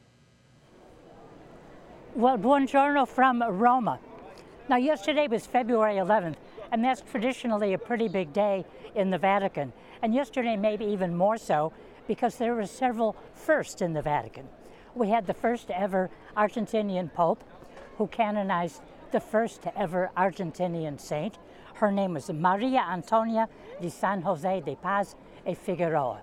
Well, 2.15 2.39
buongiorno 2.39 3.09
from 3.09 3.43
Roma. 3.43 3.99
Now, 4.69 4.77
yesterday 4.77 5.27
was 5.27 5.45
February 5.45 5.97
11th, 5.97 6.37
and 6.71 6.85
that's 6.85 7.01
traditionally 7.01 7.73
a 7.73 7.79
pretty 7.79 8.07
big 8.07 8.33
day 8.33 8.65
in 8.95 9.11
the 9.11 9.19
Vatican. 9.19 9.73
And 10.03 10.15
yesterday, 10.15 10.57
maybe 10.57 10.85
even 10.85 11.17
more 11.17 11.37
so, 11.37 11.73
because 12.07 12.37
there 12.37 12.55
were 12.55 12.65
several 12.65 13.17
firsts 13.35 13.83
in 13.83 13.93
the 13.93 14.03
Vatican 14.03 14.47
we 14.97 15.11
had 15.11 15.27
the 15.27 15.35
first 15.35 15.71
ever 15.71 16.11
Argentinian 16.37 17.13
Pope 17.13 17.45
who 17.99 18.07
canonized 18.07 18.81
the 19.13 19.21
first 19.21 19.63
ever 19.77 20.11
Argentinian 20.17 20.99
saint. 20.99 21.39
Her 21.75 21.93
name 21.93 22.15
was 22.15 22.31
Maria 22.31 22.81
Antonia 22.81 23.49
de 23.81 23.91
San 23.91 24.23
Jose 24.23 24.61
de 24.63 24.75
Paz 24.77 25.15
y 25.47 25.55
Figueroa. 25.55 26.23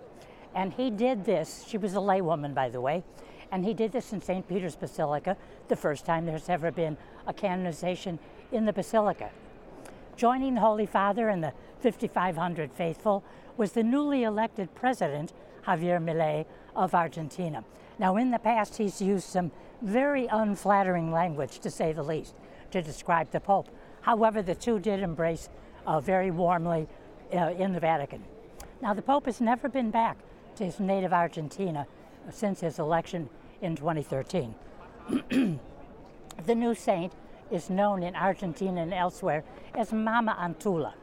And 0.55 0.73
he 0.73 0.89
did 0.89 1.25
this, 1.25 1.65
she 1.67 1.77
was 1.77 1.93
a 1.93 1.99
laywoman, 1.99 2.53
by 2.53 2.69
the 2.69 2.81
way, 2.81 3.03
and 3.51 3.63
he 3.63 3.73
did 3.73 3.91
this 3.91 4.13
in 4.13 4.21
St. 4.21 4.47
Peter's 4.47 4.75
Basilica, 4.75 5.38
the 5.67 5.75
first 5.75 6.05
time 6.05 6.25
there's 6.25 6.49
ever 6.49 6.71
been 6.71 6.97
a 7.27 7.33
canonization 7.33 8.19
in 8.51 8.65
the 8.65 8.73
Basilica. 8.73 9.29
Joining 10.15 10.55
the 10.55 10.62
Holy 10.62 10.86
Father 10.86 11.29
and 11.29 11.43
the 11.43 11.53
5,500 11.81 12.71
faithful 12.71 13.23
was 13.57 13.71
the 13.71 13.83
newly 13.83 14.23
elected 14.23 14.73
president, 14.75 15.33
Javier 15.65 16.04
Milei 16.04 16.45
of 16.76 16.93
Argentina. 16.93 17.63
Now, 17.99 18.17
in 18.17 18.32
the 18.32 18.39
past, 18.39 18.78
he's 18.78 19.02
used 19.02 19.26
some 19.26 19.52
very 19.82 20.28
unflattering 20.28 21.12
language, 21.12 21.60
to 21.60 21.69
say 21.69 21.93
the 21.93 22.04
least, 22.04 22.36
to 22.71 22.82
describe 22.82 23.32
the 23.32 23.39
Pope. 23.39 23.69
However, 24.02 24.41
the 24.41 24.56
two 24.56 24.80
did 24.80 25.02
embrace 25.02 25.49
uh, 25.86 25.99
very 25.99 26.32
warmly 26.32 26.88
uh, 27.34 27.52
in 27.58 27.73
the 27.73 27.80
Vatican. 27.80 28.23
Now, 28.82 28.93
the 28.93 29.02
Pope 29.02 29.26
has 29.28 29.39
never 29.39 29.69
been 29.69 29.91
back 29.91 30.17
to 30.56 30.65
his 30.65 30.80
native 30.80 31.13
Argentina 31.13 31.88
since 32.32 32.62
his 32.62 32.80
election 32.80 33.30
in 33.62 33.76
2013. 33.76 34.56
the 36.45 36.56
new 36.56 36.76
saint 36.76 37.13
is 37.52 37.69
known 37.69 38.04
in 38.04 38.15
Argentina 38.15 38.82
and 38.82 38.93
elsewhere 38.93 39.43
as 39.76 39.93
Mama 39.93 40.36
Antula. 40.39 40.93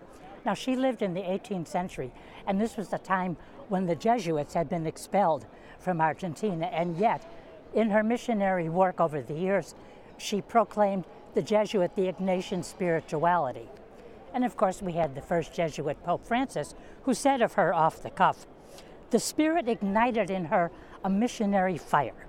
Now, 0.45 0.55
she 0.55 0.75
lived 0.75 1.03
in 1.03 1.15
the 1.15 1.21
18th 1.21 1.69
century, 1.69 2.11
and 2.47 2.61
this 2.61 2.77
was 2.77 2.89
the 2.89 2.99
time 2.99 3.37
when 3.71 3.87
the 3.87 3.97
Jesuits 3.97 4.55
had 4.55 4.69
been 4.69 4.87
expelled 4.87 5.47
from 5.79 6.01
Argentina, 6.01 6.67
and 6.67 6.97
yet, 6.99 7.25
in 7.73 7.91
her 7.91 8.03
missionary 8.03 8.69
work 8.69 9.01
over 9.01 9.23
the 9.23 9.35
years, 9.35 9.75
she 10.19 10.43
proclaimed 10.43 11.05
the 11.35 11.43
Jesuit, 11.43 11.95
the 11.95 12.13
Ignatian 12.13 12.65
spirituality. 12.65 13.69
And 14.35 14.45
of 14.45 14.57
course, 14.57 14.83
we 14.83 14.93
had 14.93 15.15
the 15.15 15.23
first 15.23 15.55
Jesuit, 15.55 16.03
Pope 16.05 16.27
Francis, 16.27 16.75
who 17.05 17.15
said 17.15 17.41
of 17.41 17.55
her 17.55 17.73
off 17.73 18.03
the 18.03 18.11
cuff, 18.11 18.47
the 19.11 19.19
Spirit 19.19 19.69
ignited 19.69 20.31
in 20.31 20.47
her 20.47 20.71
a 21.05 21.11
missionary 21.11 21.79
fire, 21.79 22.27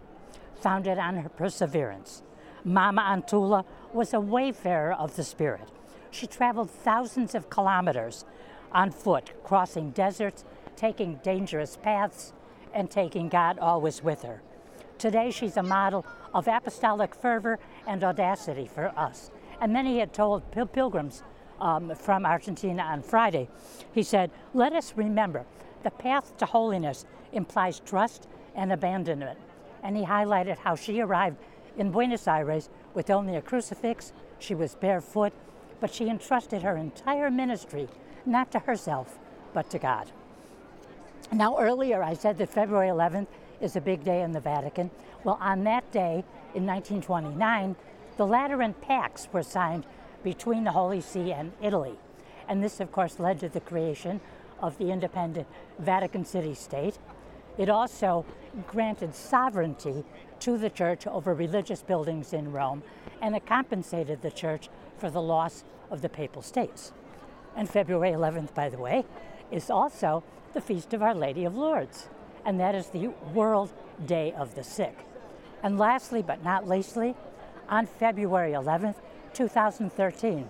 founded 0.56 0.98
on 0.98 1.18
her 1.18 1.30
perseverance. 1.30 2.24
Mama 2.64 3.02
Antula 3.02 3.66
was 3.94 4.14
a 4.14 4.20
wayfarer 4.20 4.94
of 4.94 5.16
the 5.16 5.24
Spirit. 5.24 5.70
She 6.12 6.28
traveled 6.28 6.70
thousands 6.70 7.36
of 7.36 7.50
kilometers 7.50 8.26
on 8.72 8.92
foot, 8.92 9.32
crossing 9.44 9.92
deserts, 9.92 10.44
taking 10.82 11.14
dangerous 11.18 11.78
paths, 11.78 12.34
and 12.74 12.90
taking 12.90 13.30
God 13.30 13.60
always 13.60 14.04
with 14.04 14.24
her. 14.24 14.42
Today, 14.98 15.30
she's 15.30 15.56
a 15.58 15.62
model 15.62 16.06
of 16.34 16.48
apostolic 16.48 17.14
fervor 17.14 17.60
and 17.86 18.04
audacity 18.04 18.66
for 18.66 18.88
us. 18.98 19.30
And 19.60 19.76
then 19.76 19.86
he 19.86 20.00
had 20.00 20.12
told 20.12 20.50
pil- 20.52 20.66
pilgrims 20.66 21.22
um, 21.60 21.94
from 21.94 22.26
Argentina 22.26 22.82
on 22.82 23.04
Friday, 23.04 23.48
he 23.94 24.02
said, 24.02 24.32
Let 24.56 24.74
us 24.74 24.94
remember 24.96 25.46
the 25.84 25.92
path 25.92 26.36
to 26.38 26.48
holiness 26.48 27.06
implies 27.32 27.80
trust 27.82 28.28
and 28.56 28.74
abandonment. 28.74 29.38
And 29.84 29.96
he 29.96 30.04
highlighted 30.04 30.58
how 30.58 30.76
she 30.76 31.00
arrived 31.00 31.38
in 31.78 31.92
Buenos 31.92 32.28
Aires 32.28 32.70
with 32.96 33.12
only 33.12 33.36
a 33.36 33.42
crucifix, 33.42 34.14
she 34.40 34.56
was 34.56 34.74
barefoot, 34.74 35.34
but 35.80 35.94
she 35.94 36.10
entrusted 36.10 36.64
her 36.64 36.76
entire 36.76 37.30
ministry 37.30 37.88
not 38.26 38.52
to 38.52 38.60
herself, 38.60 39.20
but 39.54 39.70
to 39.70 39.78
God. 39.78 40.12
Now, 41.34 41.58
earlier 41.58 42.04
I 42.04 42.14
said 42.14 42.38
that 42.40 42.50
February 42.50 42.90
11th 42.90 43.28
is 43.62 43.78
a 43.78 43.82
big 43.82 44.04
day 44.04 44.22
in 44.22 44.34
the 44.34 44.42
Vatican. 44.42 44.92
Well, 45.24 45.38
on 45.40 45.64
that 45.64 45.90
day 45.90 46.26
in 46.54 46.66
1929, 46.66 47.78
the 48.18 48.28
Lateran 48.28 48.74
Pacts 48.74 49.30
were 49.32 49.42
signed 49.42 49.86
between 50.26 50.66
the 50.66 50.74
Holy 50.74 51.00
See 51.00 51.32
and 51.32 51.54
Italy. 51.62 51.98
And 52.50 52.62
this, 52.62 52.82
of 52.82 52.92
course, 52.92 53.18
led 53.18 53.40
to 53.40 53.48
the 53.50 53.62
creation 53.62 54.20
of 54.60 54.78
the 54.78 54.92
independent 54.92 55.48
Vatican 55.80 56.26
City 56.26 56.54
State. 56.54 57.00
It 57.58 57.70
also 57.70 58.26
granted 58.68 59.16
sovereignty 59.16 60.04
to 60.42 60.58
the 60.58 60.70
church 60.70 61.08
over 61.08 61.34
religious 61.34 61.82
buildings 61.82 62.34
in 62.34 62.52
Rome, 62.52 62.84
and 63.22 63.38
it 63.38 63.46
compensated 63.46 64.22
the 64.22 64.32
church 64.32 64.68
for 64.98 65.10
the 65.10 65.22
loss 65.22 65.64
of 65.90 66.02
the 66.02 66.10
papal 66.10 66.42
states. 66.42 66.92
And 67.56 67.70
February 67.70 68.12
11th, 68.12 68.54
by 68.54 68.68
the 68.68 68.78
way, 68.78 69.06
is 69.50 69.70
also 69.70 70.24
the 70.54 70.62
feast 70.62 70.94
of 70.94 71.02
Our 71.02 71.16
Lady 71.16 71.46
of 71.46 71.56
Lourdes, 71.56 72.10
and 72.46 72.60
that 72.60 72.76
is 72.76 72.88
the 72.88 73.08
World 73.34 73.72
Day 74.06 74.34
of 74.34 74.56
the 74.56 74.64
Sick. 74.64 74.98
And 75.64 75.78
lastly, 75.78 76.22
but 76.22 76.44
not 76.44 76.68
leastly, 76.68 77.16
on 77.70 77.86
February 77.86 78.52
11th, 78.52 78.96
2013, 79.34 80.50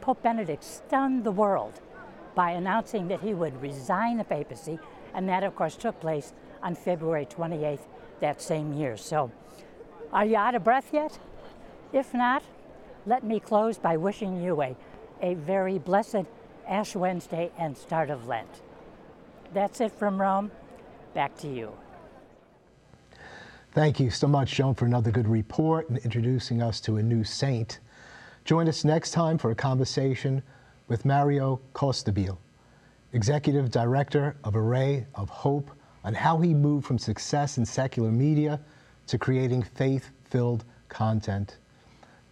Pope 0.00 0.22
Benedict 0.22 0.62
stunned 0.62 1.24
the 1.24 1.32
world 1.32 1.80
by 2.34 2.52
announcing 2.52 3.08
that 3.08 3.20
he 3.20 3.34
would 3.34 3.60
resign 3.60 4.18
the 4.18 4.24
papacy, 4.24 4.78
and 5.14 5.28
that, 5.28 5.42
of 5.42 5.56
course, 5.56 5.76
took 5.76 5.98
place 6.00 6.32
on 6.62 6.74
February 6.74 7.26
28th 7.26 7.80
that 8.20 8.40
same 8.40 8.72
year. 8.72 8.96
So, 8.96 9.32
are 10.12 10.24
you 10.24 10.36
out 10.36 10.54
of 10.54 10.62
breath 10.62 10.90
yet? 10.92 11.18
If 11.92 12.14
not, 12.14 12.44
let 13.04 13.24
me 13.24 13.40
close 13.40 13.78
by 13.78 13.96
wishing 13.96 14.40
you 14.40 14.62
a, 14.62 14.76
a 15.20 15.34
very 15.34 15.78
blessed 15.78 16.26
Ash 16.68 16.94
Wednesday 16.94 17.50
and 17.58 17.76
start 17.76 18.10
of 18.10 18.28
Lent. 18.28 18.60
That's 19.52 19.80
it 19.80 19.92
from 19.92 20.20
Rome. 20.20 20.50
Back 21.14 21.36
to 21.38 21.48
you. 21.48 21.72
Thank 23.72 24.00
you 24.00 24.10
so 24.10 24.26
much, 24.26 24.54
Joan, 24.54 24.74
for 24.74 24.84
another 24.86 25.10
good 25.10 25.28
report 25.28 25.88
and 25.88 25.98
introducing 25.98 26.62
us 26.62 26.80
to 26.82 26.96
a 26.96 27.02
new 27.02 27.24
saint. 27.24 27.80
Join 28.44 28.68
us 28.68 28.84
next 28.84 29.12
time 29.12 29.38
for 29.38 29.50
a 29.50 29.54
conversation 29.54 30.42
with 30.88 31.04
Mario 31.04 31.60
Costabile, 31.74 32.38
Executive 33.12 33.70
Director 33.70 34.36
of 34.44 34.56
Array 34.56 35.06
of 35.14 35.28
Hope, 35.28 35.70
on 36.02 36.14
how 36.14 36.38
he 36.38 36.54
moved 36.54 36.86
from 36.86 36.98
success 36.98 37.58
in 37.58 37.66
secular 37.66 38.10
media 38.10 38.60
to 39.06 39.18
creating 39.18 39.62
faith 39.62 40.10
filled 40.24 40.64
content. 40.88 41.58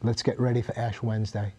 Let's 0.02 0.22
get 0.22 0.38
ready 0.40 0.62
for 0.62 0.76
Ash 0.78 1.02
Wednesday. 1.02 1.52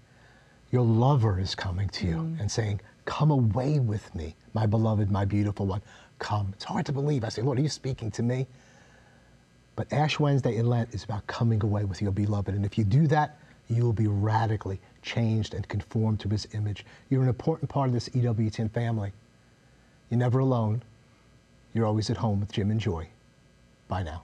Your 0.71 0.83
lover 0.83 1.39
is 1.39 1.55
coming 1.55 1.89
to 1.89 2.07
you 2.07 2.15
mm. 2.15 2.39
and 2.39 2.51
saying, 2.51 2.81
Come 3.09 3.31
away 3.31 3.79
with 3.79 4.13
me, 4.13 4.35
my 4.53 4.67
beloved, 4.67 5.09
my 5.09 5.25
beautiful 5.25 5.65
one. 5.65 5.81
Come. 6.19 6.51
It's 6.53 6.63
hard 6.63 6.85
to 6.85 6.91
believe. 6.91 7.23
I 7.23 7.29
say, 7.29 7.41
Lord, 7.41 7.57
are 7.57 7.61
you 7.61 7.67
speaking 7.67 8.11
to 8.11 8.21
me? 8.21 8.45
But 9.75 9.91
Ash 9.91 10.19
Wednesday 10.19 10.57
in 10.57 10.67
Lent 10.67 10.93
is 10.93 11.05
about 11.05 11.25
coming 11.25 11.59
away 11.63 11.85
with 11.85 12.03
your 12.03 12.11
beloved. 12.11 12.53
And 12.53 12.63
if 12.63 12.77
you 12.77 12.83
do 12.83 13.07
that, 13.07 13.39
you 13.67 13.83
will 13.83 13.93
be 13.93 14.05
radically 14.05 14.79
changed 15.01 15.55
and 15.55 15.67
conformed 15.67 16.19
to 16.19 16.29
his 16.29 16.47
image. 16.53 16.85
You're 17.09 17.23
an 17.23 17.29
important 17.29 17.67
part 17.67 17.87
of 17.87 17.95
this 17.95 18.09
EWTN 18.09 18.69
family. 18.69 19.11
You're 20.11 20.19
never 20.19 20.37
alone. 20.37 20.83
You're 21.73 21.87
always 21.87 22.11
at 22.11 22.17
home 22.17 22.39
with 22.39 22.51
Jim 22.51 22.69
and 22.69 22.79
Joy. 22.79 23.07
Bye 23.87 24.03
now. 24.03 24.21